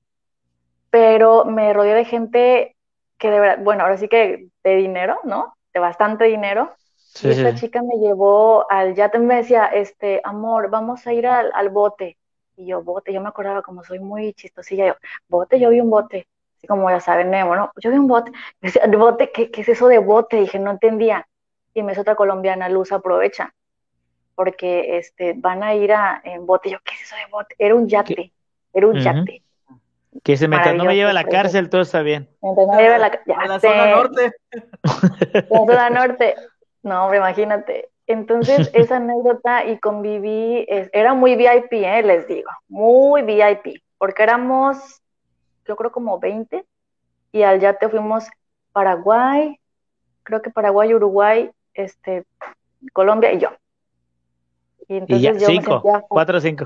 [0.91, 2.77] pero me rodeé de gente
[3.19, 5.57] que de verdad, bueno, ahora sí que de dinero, ¿no?
[5.73, 6.75] De bastante dinero.
[6.97, 7.57] Sí, y esta sí.
[7.57, 12.19] chica me llevó al yate, me decía, este, amor, vamos a ir al, al bote.
[12.57, 14.95] Y yo, bote, yo me acordaba como soy muy chistosilla, yo,
[15.29, 16.29] bote, yo vi un bote.
[16.57, 17.73] Así como ya saben, Nemo, ¿no?
[17.81, 18.31] Yo vi un bote.
[18.61, 20.37] Me decía, bote, ¿qué, qué es eso de bote?
[20.39, 21.27] Dije, no entendía.
[21.73, 23.53] Y me hizo otra colombiana, Luz, aprovecha.
[24.35, 26.71] Porque este, van a ir a, en bote.
[26.71, 27.55] Yo, ¿qué es eso de bote?
[27.59, 28.33] Era un yate.
[28.73, 29.43] Era un yate.
[30.23, 32.29] Que se mientras no me lleva a la cárcel, todo está bien.
[32.43, 34.33] Entonces, no lleve la, ya A la zona norte.
[35.51, 36.35] La zona norte.
[36.83, 37.89] No, hombre, imagínate.
[38.07, 44.23] Entonces, esa anécdota y conviví, es- era muy VIP, eh, les digo, muy VIP, porque
[44.23, 45.03] éramos,
[45.67, 46.65] yo creo como 20,
[47.33, 48.27] y al yate fuimos
[48.73, 49.59] Paraguay,
[50.23, 52.25] creo que Paraguay, Uruguay, este,
[52.93, 53.51] Colombia y yo.
[54.89, 56.65] Y Y entonces ya, yo me cinco, sentía, cuatro o cinco.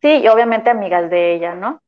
[0.00, 1.80] sí, y obviamente amigas de ella, ¿no?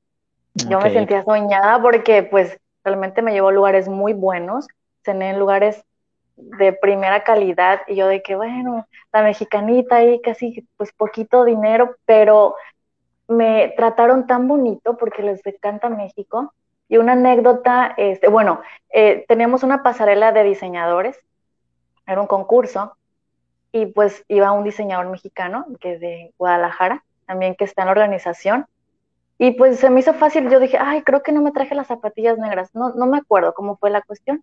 [0.54, 4.66] Yo me sentía soñada porque pues realmente me llevó a lugares muy buenos,
[5.04, 5.84] cené en lugares
[6.36, 11.96] de primera calidad y yo de que bueno, la mexicanita ahí casi pues poquito dinero,
[12.06, 12.56] pero
[13.28, 16.52] me trataron tan bonito porque les encanta México.
[16.88, 21.18] Y una anécdota, este, bueno, eh, teníamos una pasarela de diseñadores,
[22.06, 22.96] era un concurso,
[23.72, 27.92] y pues iba un diseñador mexicano, que es de Guadalajara, también que está en la
[27.92, 28.66] organización,
[29.38, 31.88] y pues se me hizo fácil, yo dije, ay, creo que no me traje las
[31.88, 34.42] zapatillas negras, no, no me acuerdo cómo fue la cuestión.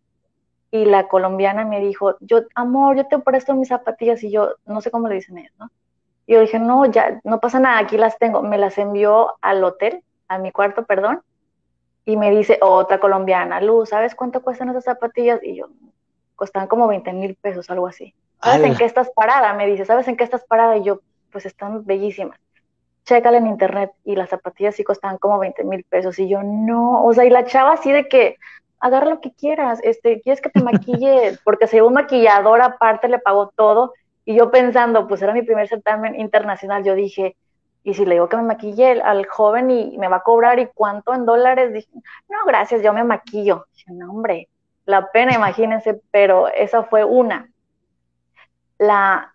[0.69, 4.81] Y la colombiana me dijo, yo, amor, yo te presto mis zapatillas, y yo, no
[4.81, 5.71] sé cómo le dicen ellos, ¿no?
[6.25, 8.41] Y yo dije, no, ya, no pasa nada, aquí las tengo.
[8.41, 11.21] Me las envió al hotel, a mi cuarto, perdón,
[12.05, 15.41] y me dice otra colombiana, Luz, ¿sabes cuánto cuestan esas zapatillas?
[15.43, 15.67] Y yo,
[16.35, 18.13] costan como 20 mil pesos, algo así.
[18.43, 19.53] ¿Sabes en qué estás parada?
[19.53, 20.77] Me dice, ¿sabes en qué estás parada?
[20.77, 20.99] Y yo,
[21.31, 22.39] pues están bellísimas.
[23.05, 26.17] Chécale en internet y las zapatillas sí costaban como 20 mil pesos.
[26.19, 28.37] Y yo, no, o sea, y la chava así de que,
[28.83, 31.39] agarra lo que quieras, este, ¿quieres que te maquille?
[31.45, 33.93] Porque se llevó un maquillador aparte, le pagó todo.
[34.25, 37.37] Y yo pensando, pues era mi primer certamen internacional, yo dije,
[37.85, 40.67] y si le digo que me maquille al joven y me va a cobrar y
[40.73, 41.89] cuánto en dólares, dije,
[42.27, 43.67] no, gracias, yo me maquillo.
[43.73, 44.49] Dije, no, hombre,
[44.85, 47.49] la pena, imagínense, pero esa fue una.
[48.87, 49.33] La,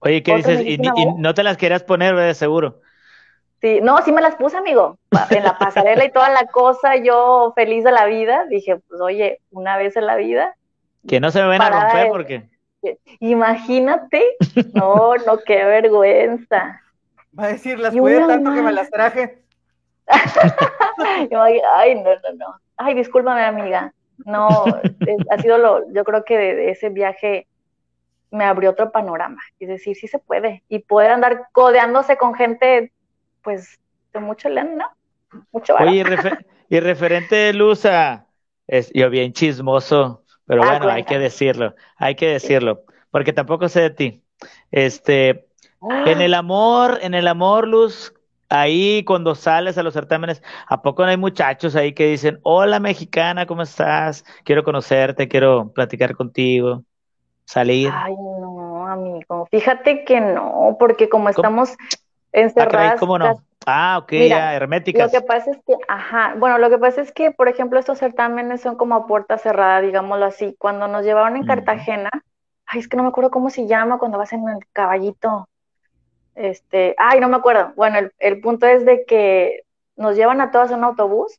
[0.00, 0.62] Oye, ¿qué dices?
[0.66, 2.34] Y, no te las querías poner, ¿verdad?
[2.34, 2.80] Seguro.
[3.60, 4.98] sí, no, sí me las puse, amigo,
[5.30, 9.40] en la pasarela y toda la cosa, yo feliz de la vida, dije, pues oye,
[9.50, 10.54] una vez en la vida,
[11.06, 12.48] Que no se me van a romper de- porque.
[13.20, 14.24] imagínate,
[14.74, 16.80] no, no, qué vergüenza.
[17.38, 19.38] Va a decir, las cuidé tanto que me las traje.
[21.76, 22.60] Ay, no, no, no.
[22.76, 23.92] ay, discúlpame amiga,
[24.24, 24.64] no,
[25.30, 27.46] ha sido lo, yo creo que de, ese viaje
[28.30, 32.92] me abrió otro panorama, es decir, sí se puede, y poder andar codeándose con gente,
[33.42, 33.78] pues,
[34.12, 35.42] de mucho leno, ¿no?
[35.52, 36.04] Mucho Oye,
[36.68, 38.26] y, referente, Luz, a,
[38.66, 43.68] es, yo bien chismoso, pero ah, bueno, hay que decirlo, hay que decirlo, porque tampoco
[43.68, 44.24] sé de ti.
[44.70, 45.46] Este,
[46.06, 48.12] en el amor, en el amor, Luz,
[48.48, 52.80] ahí cuando sales a los certámenes, ¿a poco no hay muchachos ahí que dicen, hola
[52.80, 54.24] mexicana, ¿cómo estás?
[54.44, 56.84] Quiero conocerte, quiero platicar contigo,
[57.50, 57.90] salir.
[57.92, 61.96] Ay, no, amigo, fíjate que no, porque como estamos ah,
[62.32, 63.00] encerradas.
[63.00, 63.42] ¿Cómo no?
[63.66, 65.12] Ah, ok, ya, herméticas.
[65.12, 67.98] Lo que pasa es que, ajá, bueno, lo que pasa es que, por ejemplo, estos
[67.98, 70.56] certámenes son como a puerta cerrada, digámoslo así.
[70.58, 72.08] Cuando nos llevaron en Cartagena,
[72.66, 75.48] ay, es que no me acuerdo cómo se llama cuando vas en el caballito.
[76.34, 77.72] Este, ay, no me acuerdo.
[77.76, 79.64] Bueno, el, punto es de que
[79.96, 81.38] nos llevan a todas en un autobús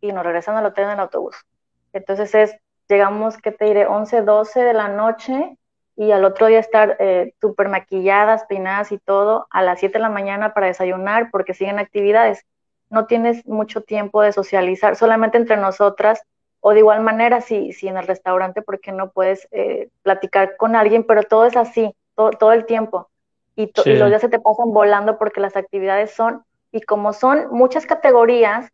[0.00, 1.36] y nos regresan al hotel en el autobús.
[1.92, 2.56] Entonces es,
[2.92, 3.86] llegamos, ¿qué te diré?
[3.86, 5.56] 11, 12 de la noche
[5.96, 10.02] y al otro día estar eh, súper maquilladas, peinadas y todo, a las 7 de
[10.02, 12.44] la mañana para desayunar porque siguen actividades.
[12.90, 16.22] No tienes mucho tiempo de socializar, solamente entre nosotras,
[16.60, 20.76] o de igual manera si, si en el restaurante, porque no puedes eh, platicar con
[20.76, 23.08] alguien, pero todo es así, todo el tiempo
[23.56, 27.86] y, los días se te pasan volando porque las actividades son, y como son muchas
[27.86, 28.70] categorías,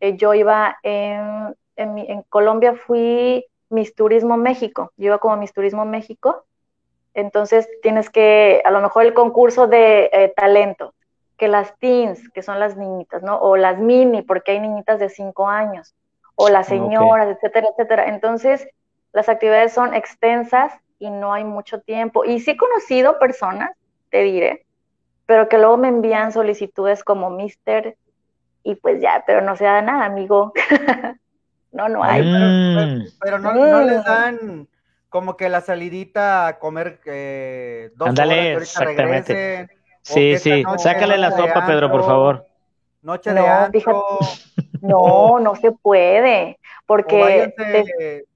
[0.00, 5.84] eh, yo iba en, en, Colombia, fui Miss Turismo México, yo iba como Miss Turismo
[5.84, 6.44] México,
[7.14, 10.94] entonces tienes que, a lo mejor el concurso de eh, talento,
[11.36, 13.38] que las teens, que son las niñitas, ¿no?
[13.38, 15.94] O las mini, porque hay niñitas de cinco años,
[16.34, 18.08] o las señoras, etcétera, etcétera.
[18.08, 18.68] Entonces,
[19.12, 22.24] las actividades son extensas y no hay mucho tiempo.
[22.24, 23.70] Y sí he conocido personas
[24.10, 24.66] te diré,
[25.26, 27.96] pero que luego me envían solicitudes como mister
[28.62, 30.52] y pues ya, pero no se da nada, amigo.
[31.72, 32.22] no, no hay.
[33.20, 34.04] Pero, no, no, les mm.
[34.04, 34.68] dan
[35.08, 39.68] como que la salidita a comer eh, dos Ándale, exactamente.
[40.02, 42.46] sí, sí, sácale la sopa, Pedro, por favor.
[43.02, 44.18] Noche de antro.
[44.82, 47.52] no, no se puede, porque...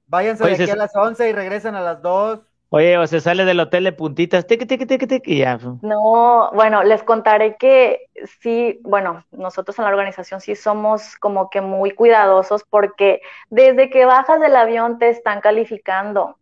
[0.07, 2.41] váyanse, de aquí a las 11 y regresan a las 2.
[2.73, 5.59] Oye, o se sale del hotel de puntitas, tic, tic, tic, tic, y ya.
[5.83, 8.07] No, bueno, les contaré que
[8.41, 14.05] sí, bueno, nosotros en la organización sí somos como que muy cuidadosos porque desde que
[14.05, 16.37] bajas del avión te están calificando.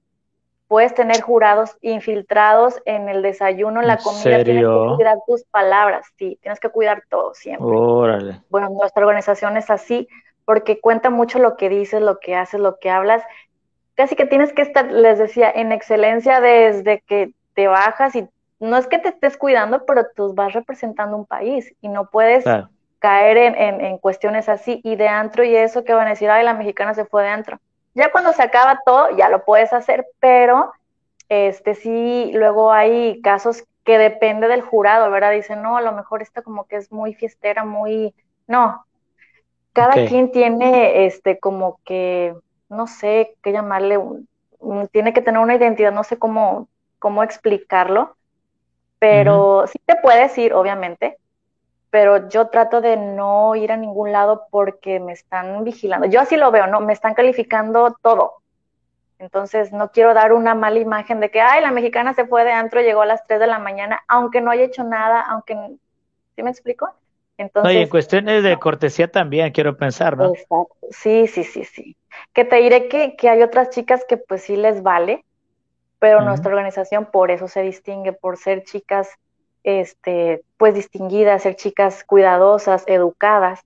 [0.67, 6.07] Puedes tener jurados infiltrados en el desayuno, en la comida, tienes que cuidar tus palabras,
[6.19, 7.67] sí, tienes que cuidar todo siempre.
[7.67, 8.43] Órale.
[8.51, 10.07] Bueno, nuestra organización es así
[10.45, 13.23] porque cuenta mucho lo que dices, lo que haces, lo que hablas
[13.99, 18.29] casi que tienes que estar, les decía, en excelencia desde que te bajas y
[18.61, 22.45] no es que te estés cuidando, pero tú vas representando un país y no puedes
[23.01, 26.45] caer en, en, cuestiones así y de antro y eso que van a decir, ay,
[26.45, 27.59] la mexicana se fue de antro.
[27.95, 30.71] Ya cuando se acaba todo, ya lo puedes hacer, pero
[31.29, 35.33] este sí, luego hay casos que depende del jurado, ¿verdad?
[35.33, 38.15] Dicen, no, a lo mejor esta como que es muy fiestera, muy,
[38.47, 38.85] no.
[39.73, 42.33] Cada quien tiene este como que
[42.69, 43.99] no sé qué llamarle,
[44.93, 48.17] tiene que tener una identidad, no sé cómo, cómo explicarlo,
[48.99, 51.19] pero sí te puedes ir, obviamente,
[51.91, 56.07] pero yo trato de no ir a ningún lado porque me están vigilando.
[56.07, 56.81] Yo así lo veo, ¿no?
[56.81, 58.35] Me están calificando todo.
[59.19, 62.53] Entonces, no quiero dar una mala imagen de que, ay, la mexicana se fue de
[62.53, 65.57] antro, llegó a las 3 de la mañana, aunque no haya hecho nada, aunque,
[66.37, 66.89] ¿sí me explico?
[67.37, 70.27] Entonces, no, y en cuestiones de cortesía también, quiero pensar, ¿no?
[70.35, 70.77] Exacto.
[70.91, 71.97] Sí, sí, sí, sí.
[72.33, 75.25] Que te diré que, que hay otras chicas que pues sí les vale,
[75.99, 79.11] pero nuestra organización por eso se distingue, por ser chicas,
[79.65, 83.61] este, pues distinguidas, ser chicas cuidadosas, educadas.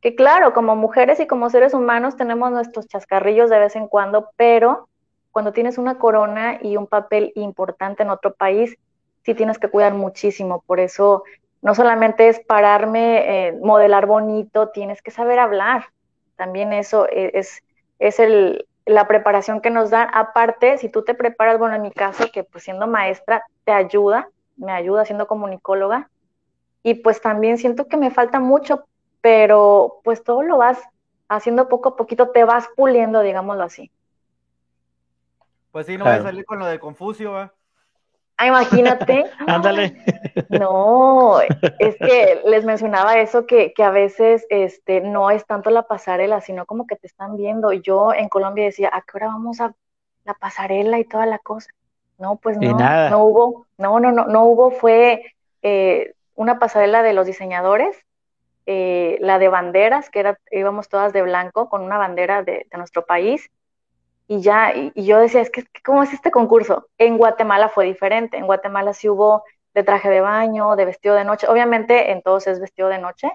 [0.00, 4.30] Que claro, como mujeres y como seres humanos tenemos nuestros chascarrillos de vez en cuando,
[4.36, 4.88] pero
[5.30, 8.76] cuando tienes una corona y un papel importante en otro país,
[9.24, 10.62] sí tienes que cuidar muchísimo.
[10.66, 11.24] Por eso
[11.60, 15.86] no solamente es pararme, eh, modelar bonito, tienes que saber hablar.
[16.36, 17.62] También eso e, es,
[17.98, 20.08] es el, la preparación que nos dan.
[20.12, 24.28] Aparte, si tú te preparas, bueno, en mi caso, que pues siendo maestra te ayuda,
[24.56, 26.10] me ayuda siendo comunicóloga,
[26.82, 28.84] y pues también siento que me falta mucho,
[29.20, 30.78] pero pues todo lo vas
[31.28, 33.90] haciendo poco a poquito, te vas puliendo, digámoslo así.
[35.72, 37.50] Pues sí, no voy a salir con lo de Confucio, ¿eh?
[38.36, 39.24] Ah, imagínate.
[39.46, 39.96] Ándale.
[40.48, 45.84] No, es que les mencionaba eso que, que, a veces este, no es tanto la
[45.84, 47.72] pasarela, sino como que te están viendo.
[47.72, 49.74] Yo en Colombia decía, ¿a qué hora vamos a
[50.24, 51.70] la pasarela y toda la cosa?
[52.18, 57.12] No, pues no, no hubo, no, no, no, no hubo, fue eh, una pasarela de
[57.12, 58.04] los diseñadores
[58.66, 63.04] eh, la de banderas, que era, íbamos todas de blanco con una bandera de, nuestro
[63.04, 63.50] país.
[64.26, 66.88] Y ya, y, yo decía, es que, ¿cómo es este concurso?
[66.98, 68.36] En Guatemala fue diferente.
[68.38, 69.44] En Guatemala sí hubo
[69.74, 71.46] de traje de baño, de vestido de noche.
[71.48, 73.30] Obviamente en todos es vestido de noche,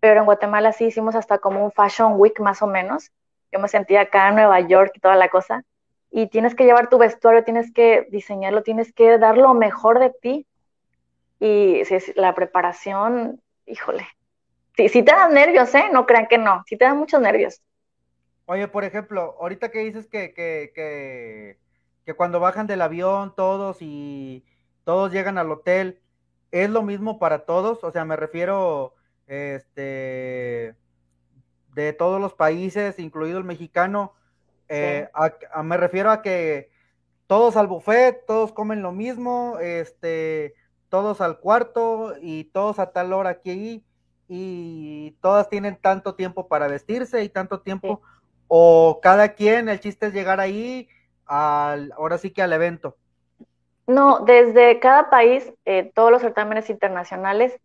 [0.00, 3.10] pero en Guatemala sí hicimos hasta como un Fashion Week más o menos.
[3.50, 5.64] Yo me sentía acá en Nueva York y toda la cosa.
[6.10, 10.10] Y tienes que llevar tu vestuario, tienes que diseñarlo, tienes que dar lo mejor de
[10.10, 10.46] ti.
[11.40, 11.82] Y
[12.14, 14.06] la preparación, híjole,
[14.76, 15.84] sí, sí te dan nervios, ¿eh?
[15.92, 17.60] No crean que no, sí te dan muchos nervios.
[18.46, 21.58] Oye, por ejemplo, ahorita que dices que, que, que,
[22.04, 24.44] que cuando bajan del avión todos y
[24.84, 26.00] todos llegan al hotel,
[26.50, 27.82] ¿es lo mismo para todos?
[27.84, 28.94] O sea, me refiero,
[29.26, 30.74] este,
[31.74, 34.14] de todos los países, incluido el mexicano,
[34.68, 35.08] eh,
[35.62, 36.70] me refiero a que
[37.26, 40.54] todos al buffet, todos comen lo mismo, este,
[40.88, 43.84] todos al cuarto y todos a tal hora aquí
[44.28, 48.00] y todas tienen tanto tiempo para vestirse y tanto tiempo,
[48.48, 50.88] o cada quien, el chiste es llegar ahí,
[51.26, 52.96] al, ahora sí que al evento.
[53.86, 57.58] No, desde cada país, eh, todos los certámenes internacionales,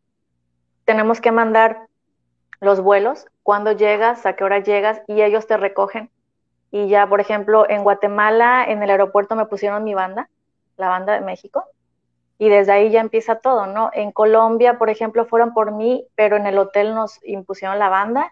[0.86, 1.88] tenemos que mandar
[2.60, 6.12] los vuelos, cuándo llegas, a qué hora llegas, y ellos te recogen.
[6.70, 10.30] Y ya, por ejemplo, en Guatemala, en el aeropuerto me pusieron mi banda,
[10.78, 11.66] la banda de México,
[12.38, 13.90] y desde ahí ya empieza todo, ¿no?
[13.94, 18.32] En Colombia, por ejemplo, fueron por mí, pero en el hotel nos impusieron la banda,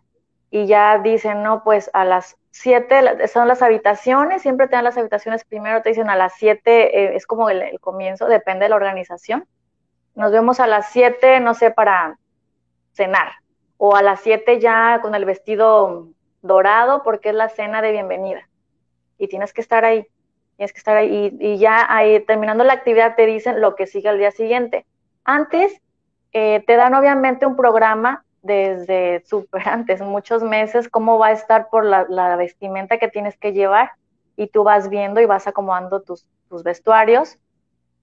[0.52, 4.98] y ya dicen, no, pues a las siete son las habitaciones, siempre te dan las
[4.98, 8.76] habitaciones primero, te dicen a las siete, eh, es como el, comienzo, depende de la
[8.76, 9.46] organización.
[10.16, 12.18] Nos vemos a las siete, no sé, para
[12.94, 13.32] cenar,
[13.78, 16.08] o a las siete ya con el vestido
[16.42, 18.50] dorado porque es la cena de bienvenida.
[19.18, 20.08] Y tienes que estar ahí,
[20.58, 21.38] tienes que estar ahí.
[21.40, 24.86] Y, ya ahí, terminando la actividad, te dicen lo que sigue al día siguiente.
[25.24, 25.80] Antes,
[26.34, 31.70] eh, te dan obviamente un programa desde súper antes, muchos meses, cómo va a estar
[31.70, 33.92] por la, vestimenta que tienes que llevar
[34.36, 36.26] y tú vas viendo y vas acomodando tus,
[36.64, 37.38] vestuarios.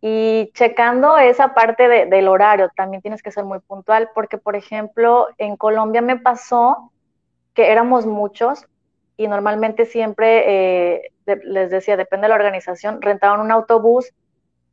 [0.01, 5.27] Y checando esa parte del horario, también tienes que ser muy puntual porque, por ejemplo,
[5.39, 6.93] en Colombia me pasó
[7.55, 8.67] que éramos muchos
[9.17, 14.13] y normalmente siempre, eh, les decía, depende de la organización, rentaban un autobús,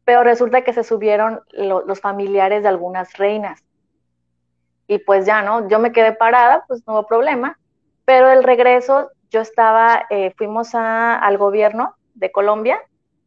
[0.05, 3.63] pero resulta que se subieron los familiares de algunas reinas
[4.87, 5.67] y pues ya, ¿no?
[5.69, 7.57] Yo me quedé parada, pues no hubo problema,
[8.05, 12.79] pero el regreso yo estaba, eh, fuimos a, al gobierno de Colombia,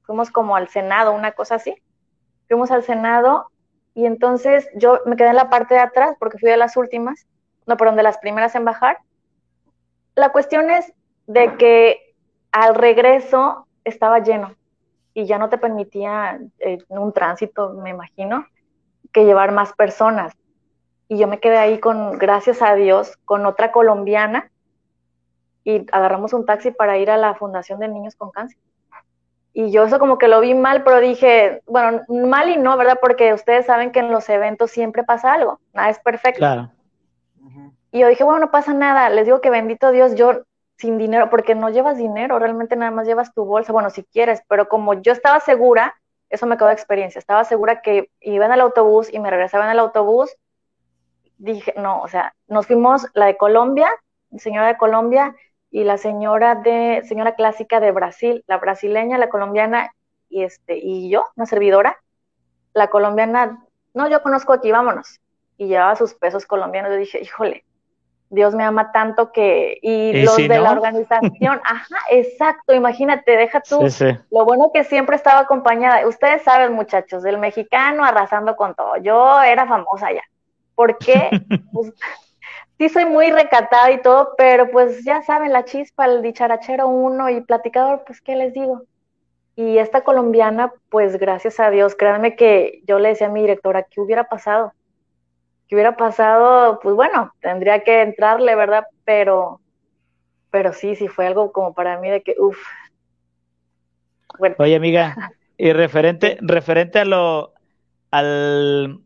[0.04, 1.74] fuimos como al Senado, una cosa así,
[2.48, 3.50] fuimos al Senado
[3.94, 7.26] y entonces yo me quedé en la parte de atrás porque fui de las últimas,
[7.66, 8.98] no, perdón, de las primeras en bajar.
[10.14, 10.92] La cuestión es
[11.26, 12.14] de que
[12.52, 14.54] al regreso estaba lleno
[15.14, 18.46] y ya no te permitía eh, un tránsito, me imagino,
[19.12, 20.34] que llevar más personas
[21.08, 24.50] y yo me quedé ahí con, gracias a Dios, con otra colombiana
[25.64, 28.58] y agarramos un taxi para ir a la Fundación de Niños con Cáncer.
[29.52, 32.98] Y yo eso como que lo vi mal, pero dije, bueno, mal y no, ¿verdad?
[33.00, 36.38] Porque ustedes saben que en los eventos siempre pasa algo, nada es perfecto.
[36.38, 36.70] Claro.
[37.90, 40.42] Y yo dije, bueno, no pasa nada, les digo que bendito Dios, yo
[40.76, 44.42] sin dinero, porque no llevas dinero, realmente nada más llevas tu bolsa, bueno, si quieres,
[44.48, 45.94] pero como yo estaba segura,
[46.28, 49.64] eso me quedó de experiencia, estaba segura que iba en el autobús y me regresaba
[49.64, 50.36] en el autobús
[51.38, 53.90] dije, no, o sea, nos fuimos la de Colombia,
[54.36, 55.34] señora de Colombia,
[55.70, 59.92] y la señora de, señora clásica de Brasil, la brasileña, la colombiana,
[60.28, 61.98] y este, y yo, una servidora,
[62.72, 63.64] la colombiana,
[63.94, 65.20] no, yo conozco aquí, vámonos.
[65.58, 67.64] Y llevaba sus pesos colombianos, yo dije, híjole,
[68.28, 73.86] Dios me ama tanto que, y, los de la organización, ajá, exacto, imagínate, deja tú,
[74.30, 79.40] lo bueno que siempre estaba acompañada, ustedes saben muchachos, del mexicano arrasando con todo, yo
[79.42, 80.22] era famosa ya,
[80.76, 81.30] porque
[81.72, 81.92] pues,
[82.78, 87.28] sí soy muy recatada y todo, pero pues ya saben, la chispa, el dicharachero uno
[87.28, 88.82] y platicador, pues qué les digo.
[89.56, 93.82] Y esta colombiana, pues gracias a Dios, créanme que yo le decía a mi directora,
[93.84, 94.72] ¿qué hubiera pasado?
[95.66, 96.78] ¿Qué hubiera pasado?
[96.80, 98.84] Pues bueno, tendría que entrarle, ¿verdad?
[99.04, 99.60] Pero,
[100.50, 102.58] pero sí, sí fue algo como para mí de que, uff.
[104.38, 104.54] Bueno.
[104.58, 107.54] Oye, amiga, y referente, referente a lo,
[108.10, 109.00] al,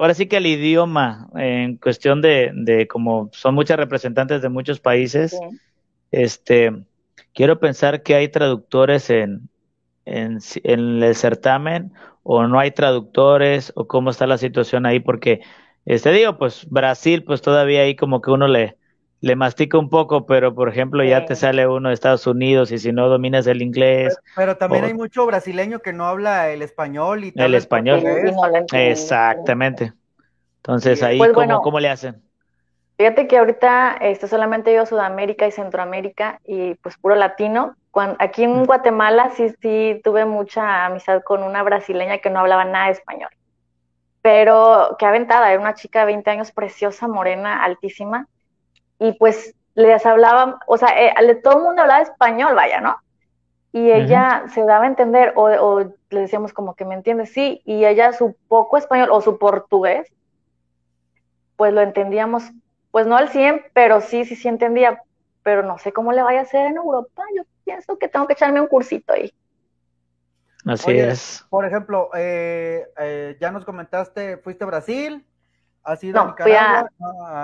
[0.00, 4.80] ahora sí que el idioma, en cuestión de, de como son muchas representantes de muchos
[4.80, 5.38] países,
[6.10, 6.72] este,
[7.34, 9.48] quiero pensar que hay traductores en,
[10.06, 11.92] en, en, el certamen
[12.22, 15.40] o no hay traductores o cómo está la situación ahí, porque,
[15.84, 18.78] este digo, pues Brasil, pues todavía ahí como que uno le,
[19.20, 22.78] le mastica un poco, pero por ejemplo ya te sale uno de Estados Unidos y
[22.78, 24.16] si no dominas el inglés.
[24.34, 27.46] Pero, también hay mucho brasileño que no habla el español y tal.
[27.46, 28.02] El español.
[28.72, 29.92] Exactamente.
[30.56, 32.22] Entonces ahí, pues, ¿cómo, le hacen?
[32.96, 37.76] Fíjate que ahorita este, solamente yo Sudamérica y Centroamérica y pues puro latino.
[37.90, 42.64] Cuando, aquí en Guatemala sí, sí tuve mucha amistad con una brasileña que no hablaba
[42.64, 43.30] nada de español.
[44.22, 48.26] Pero qué aventada, era una chica de 20 años, preciosa, morena, altísima.
[49.00, 52.96] Y pues les hablaba, o sea, eh, todo el mundo hablaba español, vaya, ¿no?
[53.72, 55.80] Y ella se daba a entender, o, o,
[56.10, 60.12] le decíamos como que me entiende, sí, y ella su poco español o su portugués,
[61.56, 62.52] pues lo entendíamos
[62.90, 65.02] pues no al 100, pero sí, sí, sí entendía,
[65.42, 67.22] pero no sé cómo le vaya a hacer en Europa.
[67.36, 69.32] Yo pienso que tengo que echarme un cursito ahí.
[70.66, 71.46] Así es.
[71.48, 75.24] Por ejemplo, eh, eh, ya nos comentaste, fuiste a Brasil,
[75.82, 76.90] has ido a Nicaragua,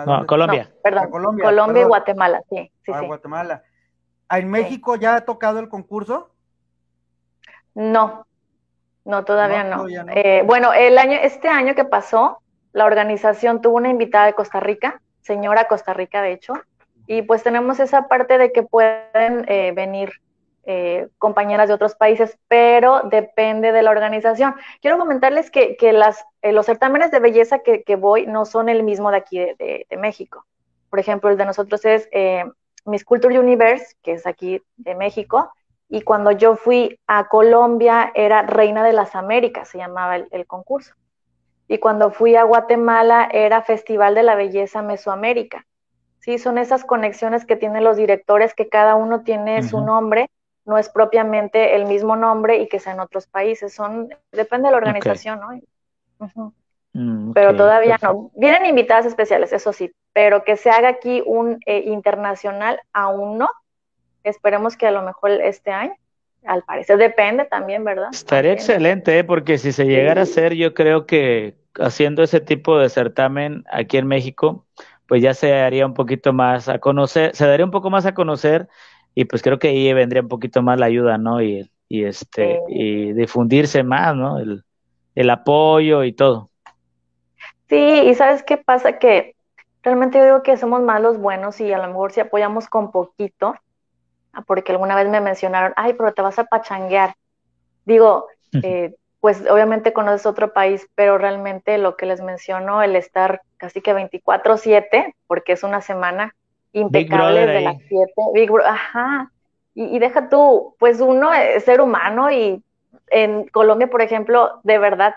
[0.07, 0.71] no, Colombia.
[0.83, 3.63] perdón, Colombia, Colombia y Guatemala, sí, sí, a Guatemala.
[4.31, 6.31] ¿En México ya ha tocado el concurso?
[7.75, 8.27] No,
[9.05, 9.87] no, todavía no.
[9.89, 12.41] Eh, bueno, el año, este año que pasó,
[12.73, 16.55] la organización tuvo una invitada de Costa Rica señora Costa Rica, de hecho,
[17.07, 20.13] y pues tenemos esa parte de que pueden eh, venir
[20.67, 24.55] eh, compañeras de otros países, pero depende de la organización.
[24.83, 29.11] Quiero comentarles que, las, eh, los certámenes de belleza que, voy no son el mismo
[29.11, 30.45] de aquí de, México.
[30.91, 32.09] Por ejemplo, el de nosotros es
[32.85, 35.53] Miss Culture Universe, que es aquí de México,
[35.89, 40.95] y cuando yo fui a Colombia era Reina de las Américas, se llamaba el concurso
[41.69, 45.67] y cuando fui a Guatemala era Festival de la Belleza Mesoamérica.
[46.21, 50.29] Sí, son esas conexiones que tienen los directores que cada uno tiene su nombre,
[50.67, 54.73] no es propiamente el mismo nombre y que sea en otros países, son depende de
[54.73, 56.53] la organización, ¿no?
[56.93, 58.31] Mm, pero todavía no.
[58.35, 63.49] Vienen invitadas especiales, eso sí, pero que se haga aquí un eh, internacional aún no.
[64.25, 65.95] Esperemos que a lo mejor este año
[66.45, 68.09] al parecer depende también, ¿verdad?
[68.13, 69.25] Estaría excelente, ¿eh?
[69.25, 73.99] porque si se llegara a hacer, yo creo que haciendo ese tipo de certamen aquí
[73.99, 74.65] en México,
[75.07, 78.15] pues ya se haría un poquito más a conocer, se daría un poco más a
[78.15, 78.69] conocer
[79.17, 81.43] y pues creo que ahí vendría un poquito más la ayuda, ¿no?
[81.43, 84.39] Y, y este, y difundirse más, ¿no?
[84.39, 84.63] El,
[85.17, 86.51] el apoyo y todo.
[87.69, 89.35] Sí, y sabes qué pasa que
[89.83, 92.93] realmente yo digo que somos más los buenos y a lo mejor si apoyamos con
[92.93, 93.57] poquito,
[94.37, 97.15] Ah, porque alguna vez me mencionaron, ay, pero te vas a pachanguear.
[97.87, 98.27] Digo,
[98.63, 103.81] eh, pues obviamente conoces otro país, pero realmente lo que les menciono, el estar casi
[103.81, 106.37] que 24/7, porque es una semana
[106.73, 109.31] impecable de las 7, Big ajá,
[109.75, 112.63] y, deja tú, pues uno es ser humano y
[113.09, 115.15] en Colombia, por ejemplo, de verdad,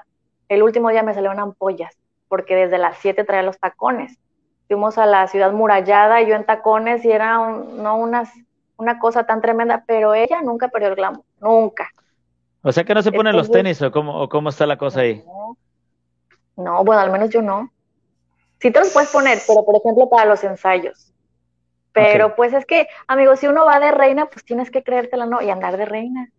[0.49, 1.97] el último día me salieron ampollas,
[2.27, 4.17] porque desde las 7 traía los tacones.
[4.67, 8.29] Fuimos a la ciudad murallada y yo en tacones y era no unas
[8.79, 11.89] una cosa tan tremenda, pero ella nunca perdió el glamour, nunca.
[12.61, 15.01] O sea que no se ponen los tenis o cómo, o cómo está la cosa
[15.01, 15.23] ahí.
[16.55, 17.71] No, bueno, al menos yo no.
[18.59, 21.08] Sí te los puedes poner, pero por ejemplo para los ensayos.
[21.91, 25.41] Pero pues es que, amigo, si uno va de reina, pues tienes que creértela, ¿no?
[25.41, 26.29] Y andar de reina.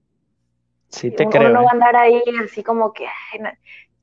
[0.88, 1.50] Sí, te creo.
[1.50, 1.68] Uno va a ¿eh?
[1.72, 3.06] andar ahí así como que...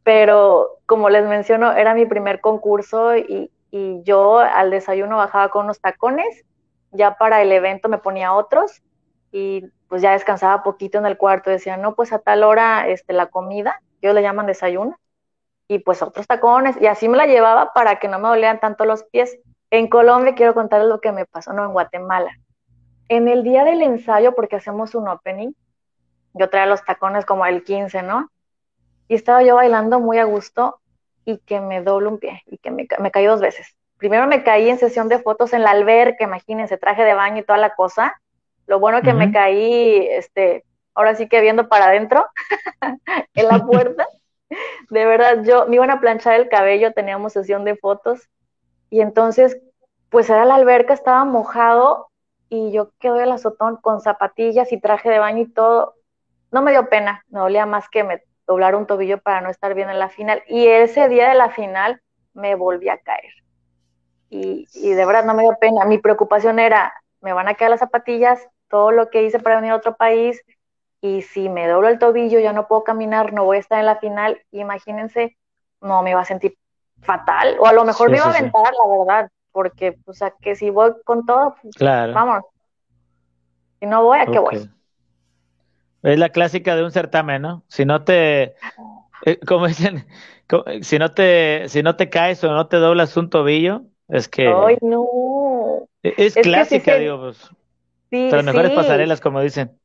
[0.03, 5.65] pero como les menciono, era mi primer concurso y, y yo al desayuno bajaba con
[5.65, 6.45] unos tacones
[6.91, 8.81] ya para el evento me ponía otros
[9.31, 13.13] y pues ya descansaba poquito en el cuarto, decía, no, pues a tal hora este,
[13.13, 14.97] la comida, ellos le llaman desayuno,
[15.67, 18.85] y pues otros tacones, y así me la llevaba para que no me dolieran tanto
[18.85, 19.37] los pies.
[19.69, 22.31] En Colombia quiero contarles lo que me pasó, no, en Guatemala.
[23.09, 25.51] En el día del ensayo, porque hacemos un opening,
[26.33, 28.29] yo traía los tacones como el 15, ¿no?
[29.07, 30.79] Y estaba yo bailando muy a gusto
[31.25, 34.43] y que me doble un pie y que me, me caí dos veces primero me
[34.43, 37.75] caí en sesión de fotos en la alberca, imagínense, traje de baño y toda la
[37.75, 38.19] cosa.
[38.67, 42.25] Lo bueno que me caí, este, ahora sí que viendo para adentro,
[43.35, 44.07] en la puerta.
[44.89, 48.29] De verdad, yo me iban a planchar el cabello, teníamos sesión de fotos,
[48.89, 49.57] y entonces,
[50.09, 52.09] pues era la alberca, estaba mojado,
[52.49, 55.95] y yo quedé el azotón con zapatillas y traje de baño y todo.
[56.51, 59.73] No me dio pena, me dolía más que me doblar un tobillo para no estar
[59.73, 60.41] bien en la final.
[60.47, 62.01] Y ese día de la final
[62.33, 63.33] me volví a caer
[64.29, 65.85] y, de verdad no me dio pena.
[65.85, 69.71] Mi preocupación era, me van a quedar las zapatillas, todo lo que hice para venir
[69.71, 70.41] a otro país,
[71.01, 73.85] y si me doblo el tobillo, ya no puedo caminar, no voy a estar en
[73.85, 75.37] la final, imagínense,
[75.79, 76.57] no me iba a sentir
[77.01, 80.55] fatal, o a lo mejor me iba a aventar, la verdad, porque, o sea, que
[80.55, 82.13] si voy con todo, pues, claro.
[82.13, 82.43] vamos.
[83.79, 84.69] Si no voy, ¿a qué voy?
[86.03, 87.63] Es la clásica de un certamen, ¿no?
[87.67, 88.55] Si no te,
[89.25, 90.05] eh, como dicen,
[90.81, 94.47] si no te, si no te caes o no te doblas un tobillo, es que.
[94.47, 95.87] ¡Ay, no!
[96.03, 97.51] E-, es, clásica, digo, pues.
[98.09, 99.77] Sí, las mejores pasarelas, como dicen.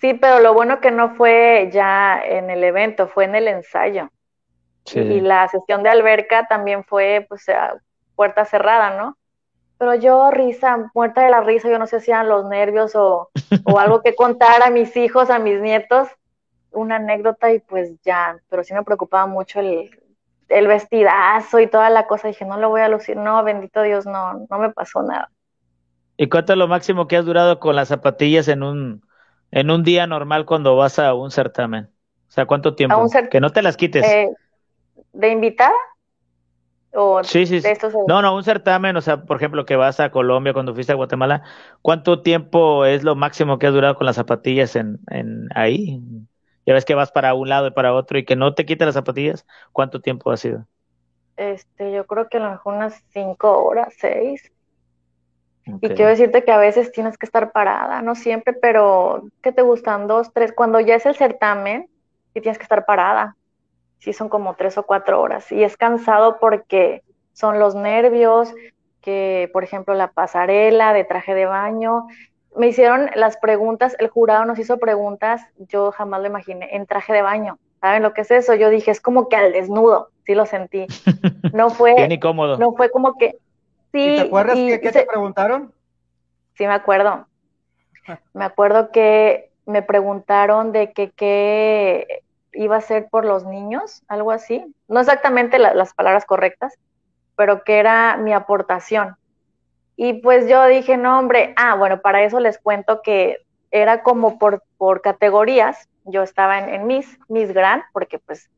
[0.00, 4.10] Sí, pero lo bueno que no fue ya en el evento, fue en el ensayo.
[4.84, 5.00] Sí.
[5.00, 7.76] Y la sesión de alberca también fue, pues, a
[8.14, 9.16] puerta cerrada, ¿no?
[9.82, 13.30] pero yo risa, muerta de la risa, yo no sé si eran los nervios o,
[13.64, 16.06] o algo que contar a mis hijos, a mis nietos,
[16.70, 19.90] una anécdota y pues ya, pero sí me preocupaba mucho el,
[20.48, 24.06] el vestidazo y toda la cosa, dije, no lo voy a lucir, no, bendito Dios,
[24.06, 25.32] no, no me pasó nada.
[26.16, 29.04] ¿Y cuánto es lo máximo que has durado con las zapatillas en un,
[29.50, 31.86] en un día normal cuando vas a un certamen?
[32.28, 33.04] O sea, ¿cuánto tiempo?
[33.32, 34.06] que no te las quites.
[34.06, 34.30] Eh,
[35.12, 35.74] ¿De invitada?
[36.94, 37.62] ¿O sí, sí,
[38.06, 40.96] No, no, un certamen, o sea, por ejemplo, que vas a Colombia cuando fuiste a
[40.96, 41.42] Guatemala,
[41.80, 46.02] ¿cuánto tiempo es lo máximo que has durado con las zapatillas en, en ahí?
[46.66, 48.86] Ya ves que vas para un lado y para otro y que no te quiten
[48.86, 50.66] las zapatillas, ¿cuánto tiempo ha sido?
[51.38, 54.52] Este, yo creo que a lo mejor unas cinco horas, seis.
[55.64, 59.62] Y quiero decirte que a veces tienes que estar parada, no siempre, pero que te
[59.62, 60.52] gustan dos, tres.
[60.52, 61.88] Cuando ya es el certamen,
[62.34, 63.36] y tienes que estar parada.
[64.02, 65.52] Sí, son como tres o cuatro horas.
[65.52, 68.52] Y es cansado porque son los nervios,
[69.00, 72.08] que por ejemplo la pasarela de traje de baño.
[72.56, 77.12] Me hicieron las preguntas, el jurado nos hizo preguntas, yo jamás lo imaginé, en traje
[77.12, 77.60] de baño.
[77.80, 78.56] ¿Saben lo que es eso?
[78.56, 80.86] Yo dije, es como que al desnudo, sí lo sentí.
[81.52, 81.94] No fue.
[81.94, 82.56] Bien incómodo.
[82.56, 83.36] No fue como que,
[83.92, 85.72] ¿Y ¿Te acuerdas qué, te preguntaron?
[86.54, 87.26] Sí, me acuerdo.
[88.34, 94.30] Me acuerdo que me preguntaron de que qué iba a ser por los niños, algo
[94.30, 94.64] así.
[94.88, 96.74] No exactamente las palabras correctas,
[97.36, 99.16] pero que era mi aportación.
[99.96, 103.38] Y pues yo dije, no, hombre, ah, bueno, para eso les cuento que
[103.70, 105.88] era como por, por categorías.
[106.04, 108.50] Yo estaba en, en Miss, Miss Grand, porque pues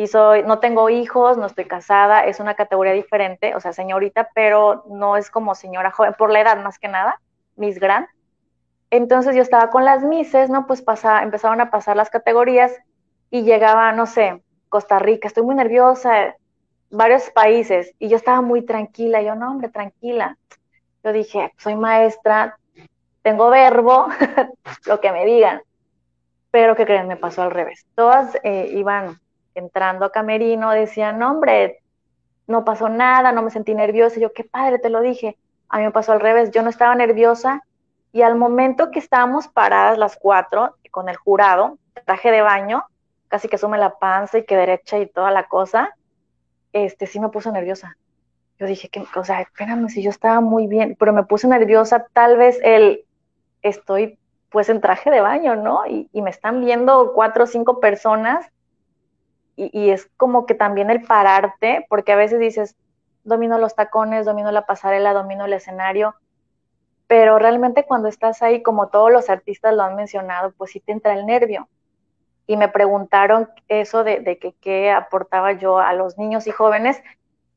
[0.00, 0.04] y
[0.46, 5.16] no tengo hijos, no estoy casada, es una categoría diferente, o sea, señorita, pero no
[5.18, 7.20] es como señora joven, por la edad más que nada,
[7.56, 8.06] Miss Grand.
[8.90, 10.66] Entonces yo estaba con las Misses, ¿no?
[10.66, 12.72] Pues pasa, empezaron a pasar las categorías
[13.30, 16.34] y llegaba, no sé, Costa Rica, estoy muy nerviosa,
[16.90, 20.36] varios países, y yo estaba muy tranquila, yo no, hombre, tranquila.
[21.02, 22.58] Yo dije, soy maestra,
[23.22, 24.08] tengo verbo,
[24.86, 25.62] lo que me digan.
[26.50, 27.86] Pero que creen, me pasó al revés.
[27.94, 29.20] Todas eh, iban
[29.54, 31.80] entrando a Camerino decían, no, hombre,
[32.46, 34.18] no pasó nada, no me sentí nerviosa.
[34.18, 35.36] Yo, qué padre, te lo dije.
[35.68, 37.62] A mí me pasó al revés, yo no estaba nerviosa
[38.12, 42.84] y al momento que estábamos paradas las cuatro con el jurado, traje de baño,
[43.30, 45.96] casi que sume la panza y que derecha y toda la cosa,
[46.74, 47.96] este sí me puso nerviosa.
[48.58, 52.06] Yo dije que, o sea, espérame, si yo estaba muy bien, pero me puse nerviosa,
[52.12, 53.06] tal vez el,
[53.62, 54.18] estoy
[54.50, 55.86] pues en traje de baño, ¿no?
[55.86, 58.50] Y, y me están viendo cuatro o cinco personas
[59.68, 62.76] y, es como que también el pararte, porque a veces dices,
[63.24, 66.14] domino los tacones, domino la pasarela, domino el escenario,
[67.06, 70.92] pero realmente cuando estás ahí, como todos los artistas lo han mencionado, pues sí te
[70.92, 71.68] entra el nervio.
[72.50, 77.00] Y me preguntaron eso de, de que qué aportaba yo a los niños y jóvenes,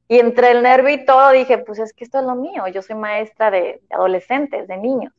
[0.07, 2.83] y entre el nervio y todo dije, pues es que esto es lo mío, yo
[2.83, 5.11] soy maestra de adolescentes, de niños.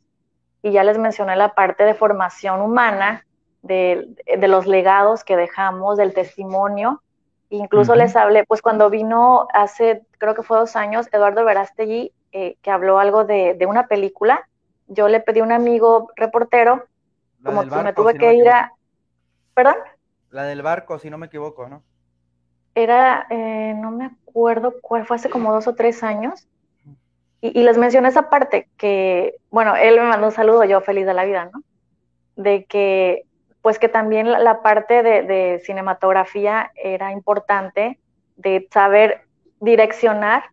[0.62, 3.26] Y ya les mencioné la parte de formación humana,
[3.62, 4.14] de,
[4.46, 7.02] los legados que dejamos, del testimonio.
[7.50, 12.54] Incluso les hablé, pues cuando vino hace, creo que fue dos años, Eduardo Verástegui, eh,
[12.62, 14.48] que habló algo de, una película,
[14.86, 16.84] yo le pedí a un amigo reportero,
[17.42, 18.70] como que me tuve que ir a...
[19.54, 19.76] ¿Perdón?
[20.30, 21.82] La del barco, si no me equivoco, ¿no?
[22.74, 26.48] Era, eh, no me acuerdo cuál, fue hace como dos o tres años.
[27.40, 31.06] Y, y, les mencioné esa parte que, bueno, él me mandó un saludo, yo feliz
[31.06, 31.62] de la vida, ¿no?
[32.36, 33.26] De que
[33.64, 37.98] pues que también la, parte de, cinematografía era importante,
[38.36, 39.22] de saber
[39.58, 40.50] direccionar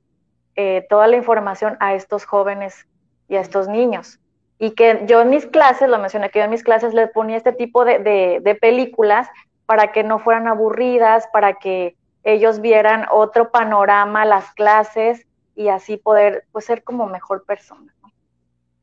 [0.56, 2.88] eh, toda la información a estos jóvenes
[3.28, 4.21] y a estos niños.
[4.62, 7.36] Y que yo en mis clases, lo mencioné, que yo en mis clases les ponía
[7.36, 9.28] este tipo de, películas
[9.66, 15.98] para que no fueran aburridas, para que ellos vieran otro panorama, las clases y así
[15.98, 17.92] poder pues, ser como mejor persona.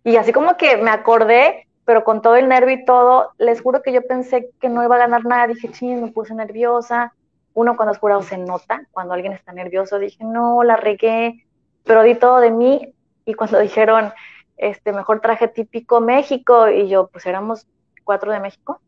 [0.03, 3.81] Y así como que me acordé pero con todo el nervio y todo, les juro
[3.81, 7.14] que yo pensé que no iba a ganar nada, dije, ching, me puse nerviosa.
[7.55, 11.47] Uno cuando es jurado se nota, cuando alguien está nervioso, dije, no, la regué,
[11.85, 12.93] pero di todo de mí.
[13.24, 14.12] Y cuando dijeron,
[14.59, 17.66] este, mejor traje típico México, y yo, pues éramos
[18.04, 18.80] cuatro de México,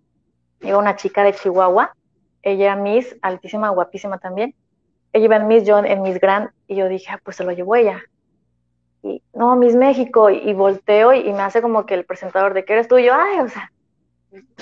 [0.61, 1.95] iba una chica de Chihuahua,
[2.43, 4.55] ella Miss, altísima, guapísima también.
[5.13, 7.53] Ella iba en Miss, yo en Miss Grand, y yo dije, ah, pues se lo
[7.53, 8.03] llevó ella
[9.03, 12.75] y no, Miss México, y, volteo y, me hace como que el presentador de que
[12.75, 13.73] eres tú, y yo, ay, o sea,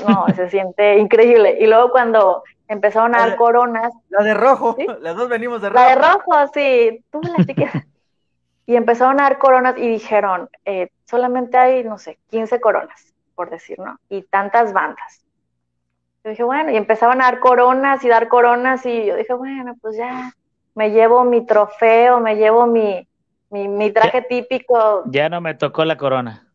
[0.07, 1.59] no, se siente increíble.
[1.61, 3.93] Y luego cuando empezaron a dar coronas.
[4.09, 5.81] La de rojo, las dos venimos de rojo.
[5.81, 7.85] La de rojo, sí, tú la chiquita.
[8.69, 13.49] y empezaron a dar coronas y dijeron, eh, solamente hay, no sé, 15 coronas, por
[13.49, 13.99] decir, ¿no?
[14.11, 15.25] Y tantas bandas.
[16.23, 19.75] Yo dije, bueno, y empezaban a dar coronas y dar coronas y yo dije, bueno,
[19.81, 20.35] pues ya,
[20.75, 23.09] me llevo mi trofeo, me llevo mi,
[23.49, 25.03] mi, traje típico.
[25.07, 26.47] Ya no me tocó la corona.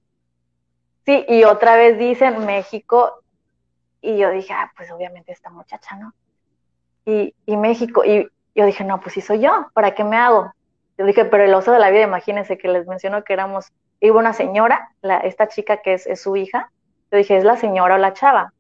[1.07, 3.23] Sí, y otra vez dicen México,
[4.03, 6.13] y yo dije, ah, pues obviamente esta muchacha, ¿no?
[7.05, 10.53] Y, y México, y yo dije, no, pues si soy yo, ¿para qué me hago?
[10.97, 14.19] Yo dije, pero el oso de la vida, imagínense que les menciono que éramos, iba
[14.19, 14.89] una señora,
[15.23, 16.71] esta chica que es, es su hija,
[17.11, 18.53] yo dije, es la señora o la chava.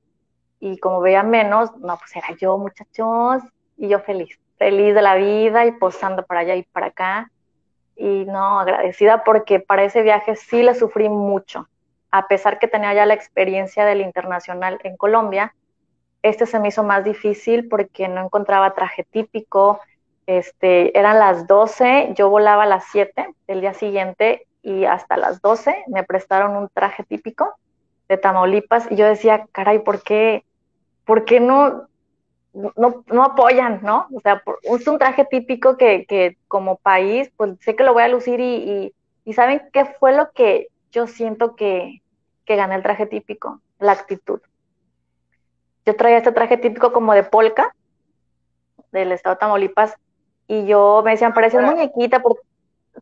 [0.59, 3.43] Y como veía menos, no, pues era yo, muchachos,
[3.77, 7.31] y yo feliz, feliz de la vida y posando para allá y para acá.
[7.95, 11.67] Y no, agradecida porque para ese viaje sí le sufrí mucho.
[12.11, 15.53] A pesar que tenía ya la experiencia del internacional en Colombia,
[16.21, 19.79] este se me hizo más difícil porque no encontraba traje típico.
[20.25, 25.41] Este, eran las 12, yo volaba a las 7 del día siguiente y hasta las
[25.41, 27.53] 12 me prestaron un traje típico
[28.07, 30.45] de Tamaulipas y yo decía, caray, ¿por qué,
[31.05, 31.87] por qué no,
[32.53, 34.07] no, no apoyan, no?
[34.13, 38.03] O sea, es un traje típico que, que, como país, pues sé que lo voy
[38.03, 38.93] a lucir y,
[39.25, 42.01] y, ¿saben qué fue lo que yo siento que,
[42.45, 43.59] que gané el traje típico?
[43.79, 44.39] La actitud.
[45.85, 47.75] Yo traía este traje típico como de polka
[48.93, 49.97] del estado de Tamaulipas
[50.53, 52.37] y yo me decían, parece muñequita, por...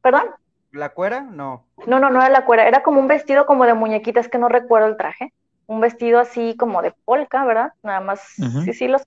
[0.01, 0.23] ¿perdón?
[0.71, 1.19] ¿La cuera?
[1.19, 1.65] No.
[1.85, 4.37] No, no, no era la cuera, era como un vestido como de muñequita, es que
[4.37, 5.33] no recuerdo el traje.
[5.67, 7.73] Un vestido así como de polka, ¿verdad?
[7.83, 8.21] Nada más,
[8.63, 9.03] sí, sí, los.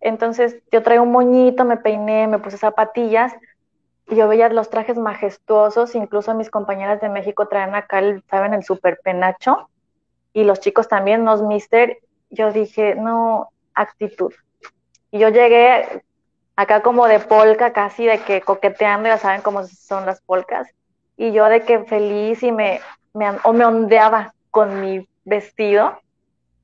[0.00, 3.32] Entonces yo traía un moñito, me peiné, me puse zapatillas,
[4.08, 8.54] y yo veía los trajes majestuosos, incluso mis compañeras de México traían acá, el, ¿saben?
[8.54, 9.68] El super penacho,
[10.32, 11.98] y los chicos también, unos mister.
[12.30, 14.32] Yo dije, no, actitud.
[15.10, 16.04] Y yo llegué
[16.56, 20.68] acá como de polka, casi de que coqueteando, ya saben cómo son las polcas
[21.16, 22.80] y yo de que feliz y me,
[23.12, 25.98] me, o me ondeaba con mi vestido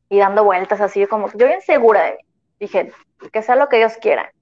[0.08, 2.18] y dando vueltas así como yo bien segura de mí.
[2.58, 2.92] Dije,
[3.32, 4.32] que sea lo que Dios quiera.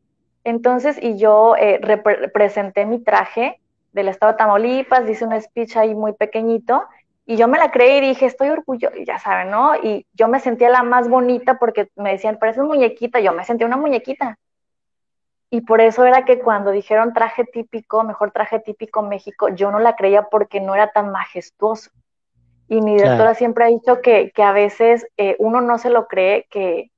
[0.44, 3.60] Entonces, y yo eh, representé mi traje
[3.92, 6.84] del estado de Tamaulipas, hice un speech ahí muy pequeñito
[7.26, 9.74] y yo me la creí y dije, estoy orgullosa, ya saben, ¿no?
[9.76, 13.66] Y yo me sentía la más bonita porque me decían, pareces muñequita, yo me sentía
[13.66, 14.38] una muñequita.
[15.50, 19.78] Y por eso era que cuando dijeron traje típico, mejor traje típico México, yo no
[19.78, 21.90] la creía porque no era tan majestuoso.
[22.68, 26.06] Y mi directora siempre ha dicho que, que a veces eh, uno no se lo
[26.06, 26.90] cree, que,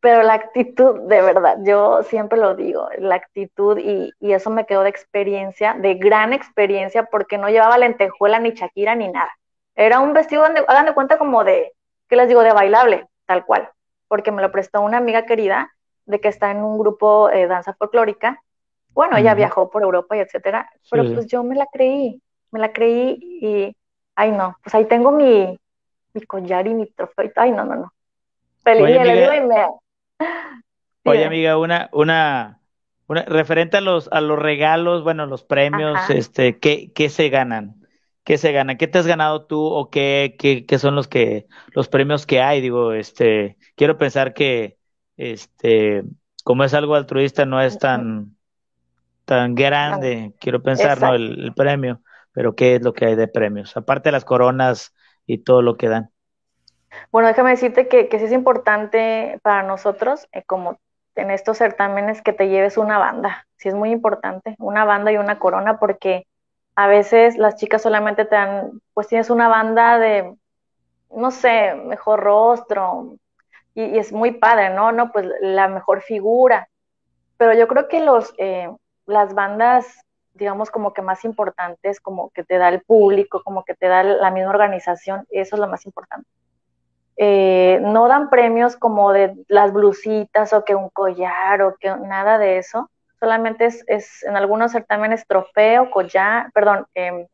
[0.00, 4.66] pero la actitud, de verdad, yo siempre lo digo, la actitud, y, y, eso me
[4.66, 9.30] quedó de experiencia, de gran experiencia, porque no llevaba lentejuela ni Shakira ni nada.
[9.76, 11.72] Era un vestido, donde, hagan de cuenta como de,
[12.08, 12.42] ¿qué les digo?
[12.42, 13.70] De bailable, tal cual,
[14.08, 15.70] porque me lo prestó una amiga querida
[16.06, 18.42] de que está en un grupo de danza folclórica.
[18.90, 22.72] Bueno, ella viajó por Europa y etcétera, pero pues yo me la creí, me la
[22.72, 23.76] creí y,
[24.14, 25.58] ay no, pues ahí tengo mi,
[26.12, 27.92] mi collar y mi trofeo, ay no, no, no.
[28.62, 29.66] Feliz Oye, amiga, y me...
[31.04, 32.60] Oye, amiga, una, una,
[33.08, 37.76] una, referente a los, a los regalos, bueno, los premios, este, ¿qué, ¿qué se ganan?
[38.24, 38.76] ¿Qué se gana?
[38.76, 42.40] ¿Qué te has ganado tú o qué, qué, qué son los que, los premios que
[42.40, 42.60] hay?
[42.60, 44.76] Digo, este, quiero pensar que,
[45.16, 46.04] este,
[46.44, 48.36] como es algo altruista, no es tan,
[49.24, 51.14] tan grande, quiero pensar, ¿no?
[51.14, 52.00] El, premio,
[52.32, 53.76] pero ¿qué es lo que hay de premios?
[53.76, 54.94] Aparte de las coronas
[55.26, 56.10] y todo lo que dan.
[57.10, 60.78] Bueno, déjame decirte que, que sí es importante para nosotros, eh, como
[61.14, 63.46] en estos certámenes, que te lleves una banda.
[63.56, 66.26] Sí es muy importante, una banda y una corona, porque
[66.74, 70.34] a veces las chicas solamente te dan, pues tienes una banda de,
[71.10, 73.16] no sé, mejor rostro,
[73.74, 74.92] y, es muy padre, ¿no?
[74.92, 76.68] No, pues la mejor figura.
[77.36, 78.70] Pero yo creo que los, eh,
[79.06, 79.86] las bandas,
[80.34, 84.02] digamos, como que más importantes, como que te da el público, como que te da
[84.02, 86.28] la misma organización, eso es lo más importante.
[87.16, 92.38] Eh, no dan premios como de las blusitas o que un collar o que nada
[92.38, 92.90] de eso.
[93.20, 97.26] Solamente es, en algunos certámenes trofeo, collar, perdón, em,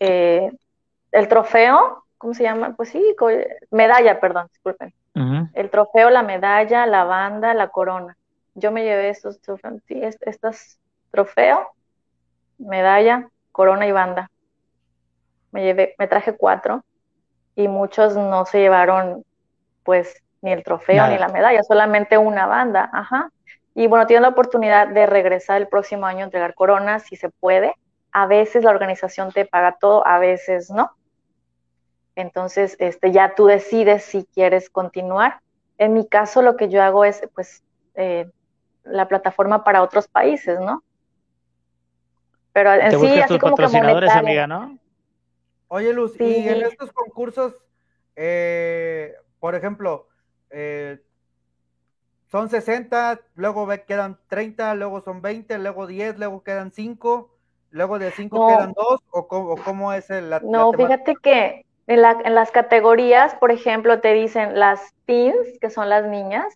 [0.00, 0.50] eh,
[1.12, 2.74] el trofeo, ¿cómo se llama?
[2.76, 3.16] Pues sí,
[3.72, 4.94] medalla, perdón, disculpen
[5.54, 8.16] el trofeo, la medalla, la banda, la corona.
[8.54, 10.00] Yo me llevé estos trofeos, sí,
[11.10, 11.68] trofeo,
[12.58, 14.30] medalla, corona y banda.
[15.50, 16.84] Me llevé, me traje cuatro
[17.56, 19.24] y muchos no se llevaron
[19.82, 23.30] pues ni el trofeo ni la medalla, solamente una banda, ajá.
[23.74, 27.30] Y bueno, tienen la oportunidad de regresar el próximo año a entregar coronas si se
[27.30, 27.74] puede.
[28.12, 30.92] A veces la organización te paga todo, a veces no.
[32.14, 35.40] Entonces, este, ya tú decides si quieres continuar.
[35.78, 37.62] En mi caso, lo que yo hago es, pues,
[37.94, 38.30] eh,
[38.84, 40.82] la plataforma para otros países, ¿no?
[42.52, 44.78] Pero en sí, así como patrocinadores, amiga, ¿no?
[45.68, 47.54] Oye, Luz, y en estos concursos,
[48.14, 50.08] eh, por ejemplo,
[50.50, 51.00] eh,
[52.30, 57.30] son 60, luego quedan 30, luego son 20, luego 10, luego quedan 5.
[57.70, 62.00] luego de cinco quedan dos, o cómo, es el, la, No, fíjate que en,
[62.34, 66.46] las categorías, por ejemplo, te dicen las teens, que son las niñas,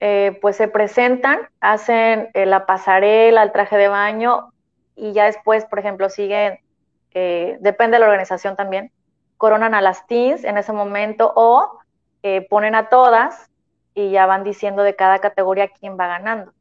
[0.00, 4.52] eh, pues se presentan, hacen eh, la pasarela, el traje de baño,
[4.94, 6.58] y ya después, por ejemplo, siguen,
[7.12, 8.90] eh, depende de la organización también,
[9.36, 11.78] coronan a las teens en ese momento o
[12.50, 13.52] ponen a todas
[13.94, 16.52] y ya van diciendo de cada categoría quién va ganando.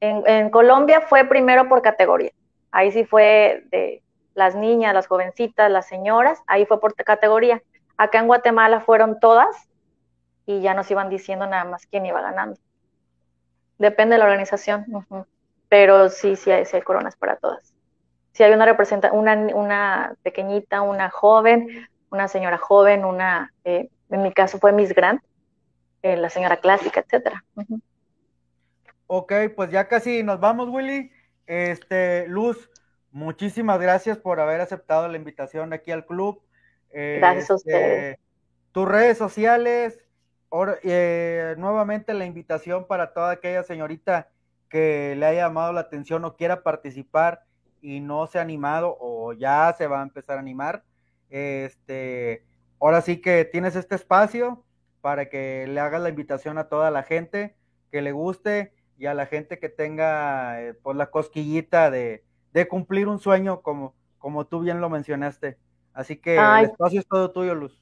[0.00, 2.32] En, Colombia fue primero por categoría.
[2.70, 4.02] Ahí sí fue de
[4.34, 7.62] las niñas, las jovencitas, las señoras, ahí fue por categoría.
[7.96, 9.68] Acá en Guatemala fueron todas
[10.46, 12.60] y ya nos iban diciendo nada más quién iba ganando.
[13.78, 14.86] Depende de la organización,
[15.68, 17.72] pero sí, sí hay, coronas para todas.
[18.32, 24.22] Si hay una representa una, una pequeñita, una joven, una señora joven, una, eh, en
[24.22, 25.22] mi caso fue Miss Grant,
[26.02, 27.44] eh, la señora clásica, etcétera.
[29.06, 31.10] Ok, pues ya casi nos vamos, Willy.
[31.46, 32.70] Este, Luz,
[33.14, 36.42] muchísimas gracias por haber aceptado la invitación aquí al club.
[36.90, 38.18] gracias a este, ustedes.
[38.72, 40.04] Tus redes sociales,
[40.82, 44.30] eh, nuevamente la invitación para toda aquella señorita
[44.68, 47.44] que le haya llamado la atención o quiera participar
[47.80, 50.82] y no se ha animado o ya se va a empezar a animar.
[51.30, 52.44] Este,
[52.80, 54.64] ahora sí que tienes este espacio
[55.00, 57.54] para que le hagas la invitación a toda la gente
[57.92, 62.24] que le guste y a la gente que tenga eh, pues la cosquillita de,
[62.68, 65.58] cumplir un sueño como, como tú bien lo mencionaste.
[65.92, 67.80] Así que el espacio es todo tuyo, Luz.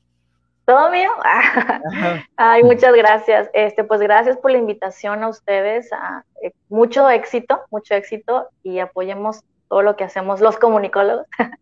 [0.64, 1.10] ¿Todo mío?
[2.36, 3.50] Ay, muchas gracias.
[3.52, 5.92] Este, pues gracias por la invitación a ustedes.
[5.92, 11.26] A, eh, mucho éxito, mucho éxito y apoyemos todo lo que hacemos los comunicólogos.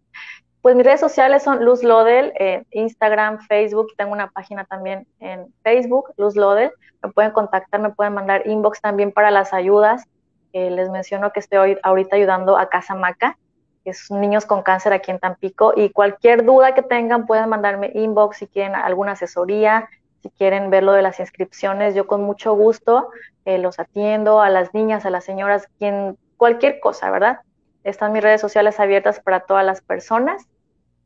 [0.62, 5.46] Pues mis redes sociales son Luz Lodel, eh, Instagram, Facebook, tengo una página también en
[5.62, 6.70] Facebook, Luz Lodel,
[7.02, 10.04] me pueden contactar, me pueden mandar inbox también para las ayudas.
[10.52, 13.38] Eh, les menciono que estoy ahorita ayudando a Casa Maca,
[13.84, 17.92] que es niños con cáncer aquí en Tampico, y cualquier duda que tengan pueden mandarme
[17.94, 19.88] inbox si quieren alguna asesoría,
[20.22, 23.08] si quieren ver lo de las inscripciones, yo con mucho gusto
[23.44, 27.40] eh, los atiendo a las niñas, a las señoras, quien, cualquier cosa, ¿verdad?
[27.84, 30.46] Están mis redes sociales abiertas para todas las personas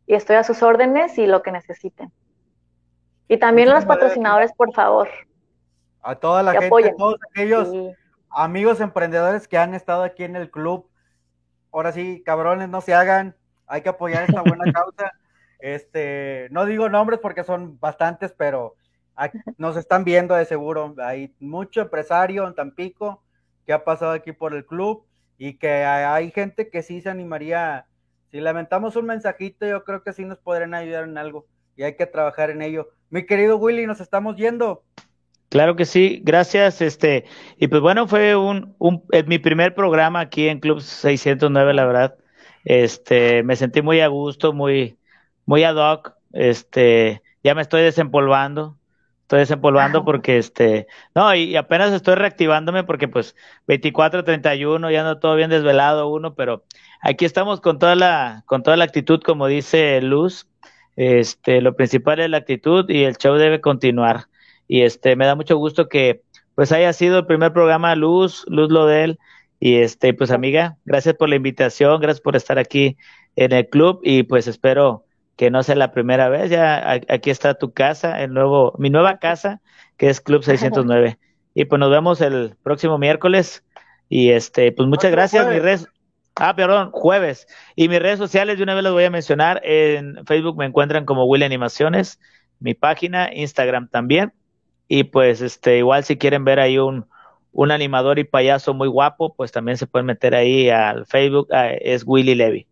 [0.06, 2.10] y estoy a sus órdenes y lo que necesiten.
[3.28, 5.08] Y también los patrocinadores, por favor.
[6.02, 7.70] A toda la gente, todos aquellos
[8.34, 10.88] amigos emprendedores que han estado aquí en el club.
[11.72, 13.36] Ahora sí, cabrones, no se hagan.
[13.66, 15.12] Hay que apoyar esta buena causa.
[15.58, 18.76] Este, no digo nombres porque son bastantes, pero
[19.56, 20.94] nos están viendo de seguro.
[20.98, 23.22] Hay mucho empresario en Tampico
[23.66, 25.06] que ha pasado aquí por el club
[25.38, 27.86] y que hay gente que sí se animaría
[28.34, 31.94] si lamentamos un mensajito, yo creo que sí nos podrán ayudar en algo y hay
[31.94, 32.88] que trabajar en ello.
[33.08, 34.82] Mi querido Willy, nos estamos yendo.
[35.54, 36.80] Claro que sí, gracias.
[36.80, 37.26] Este,
[37.58, 42.16] y pues bueno, fue un, un mi primer programa aquí en Club 609, la verdad.
[42.64, 44.98] Este, me sentí muy a gusto, muy,
[45.46, 46.14] muy ad hoc.
[46.32, 48.76] Este, ya me estoy desempolvando
[49.22, 53.36] estoy desempolvando porque este, no, y, apenas estoy reactivándome porque pues
[53.68, 56.64] 24, 31, ya no todo bien desvelado uno, pero
[57.00, 60.48] aquí estamos con toda la, con toda la actitud, como dice Luz,
[60.96, 64.26] este, lo principal es la actitud y el show debe continuar.
[64.68, 66.22] Y este, me da mucho gusto que
[66.54, 69.18] pues haya sido el primer programa Luz, Luz Lodel,
[69.60, 72.96] y este, pues amiga, gracias por la invitación, gracias por estar aquí
[73.36, 75.04] en el club y pues espero
[75.36, 79.18] que no sea la primera vez, ya aquí está tu casa, el nuevo, mi nueva
[79.18, 79.60] casa,
[79.96, 81.18] que es Club 609.
[81.54, 83.64] Y pues nos vemos el próximo miércoles.
[84.08, 85.80] Y este, pues muchas gracias, mi red.
[86.36, 87.46] Ah, perdón, jueves.
[87.76, 89.60] Y mis redes sociales, de una vez las voy a mencionar.
[89.64, 92.20] En Facebook me encuentran como Willy Animaciones,
[92.58, 94.32] mi página, Instagram también.
[94.96, 97.04] Y pues, este, igual si quieren ver ahí un,
[97.50, 101.70] un animador y payaso muy guapo, pues también se pueden meter ahí al Facebook, ah,
[101.72, 102.68] es Willy Levy.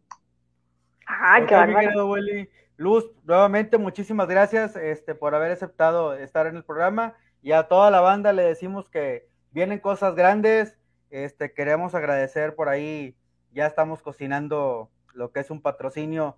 [1.05, 7.14] Ah, qué Luz, nuevamente muchísimas gracias este, por haber aceptado estar en el programa.
[7.43, 10.79] Y a toda la banda le decimos que vienen cosas grandes,
[11.11, 13.16] este, queremos agradecer por ahí,
[13.53, 16.37] ya estamos cocinando lo que es un patrocinio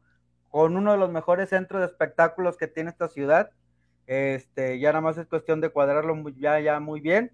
[0.49, 3.51] con uno de los mejores centros de espectáculos que tiene esta ciudad,
[4.07, 7.33] este, ya nada más es cuestión de cuadrarlo ya, ya muy bien.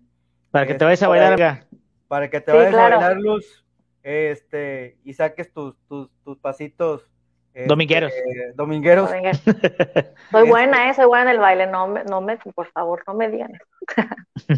[0.51, 1.67] Para que te vayas a este, bailar,
[2.09, 3.65] Para que te vayas a bailar, Luz,
[4.03, 7.11] este, y saques tus, tus, tus pasitos
[7.53, 8.13] este, domingueros.
[8.55, 9.11] domingueros.
[10.31, 11.67] Soy buena, eh, soy buena en el baile.
[11.67, 13.53] No me, no me, por favor, no me digan.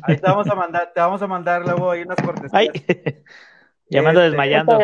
[0.02, 2.52] Ahí te vamos a mandar, te vamos a mandar luego ahí unas cortesías.
[2.52, 2.70] Ay.
[3.88, 4.78] Llamando este, desmayando.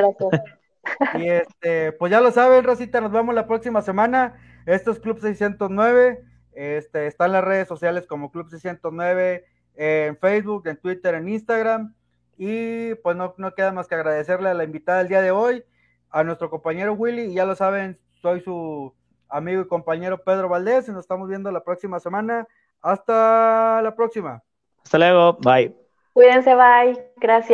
[1.15, 4.35] Y este, pues ya lo saben, Rosita, nos vemos la próxima semana.
[4.65, 6.25] Esto es Club 609.
[6.59, 9.45] Este, está en las redes sociales como Club 609,
[9.77, 11.95] en Facebook, en Twitter, en Instagram.
[12.37, 15.63] Y pues no, no queda más que agradecerle a la invitada del día de hoy
[16.11, 18.93] a nuestro compañero Willy, y ya lo saben, soy su
[19.29, 22.49] amigo y compañero Pedro Valdés, y nos estamos viendo la próxima semana.
[22.83, 24.43] Hasta la próxima.
[24.83, 25.77] Hasta luego, bye.
[26.13, 27.13] Cuídense, bye.
[27.19, 27.47] Gracias.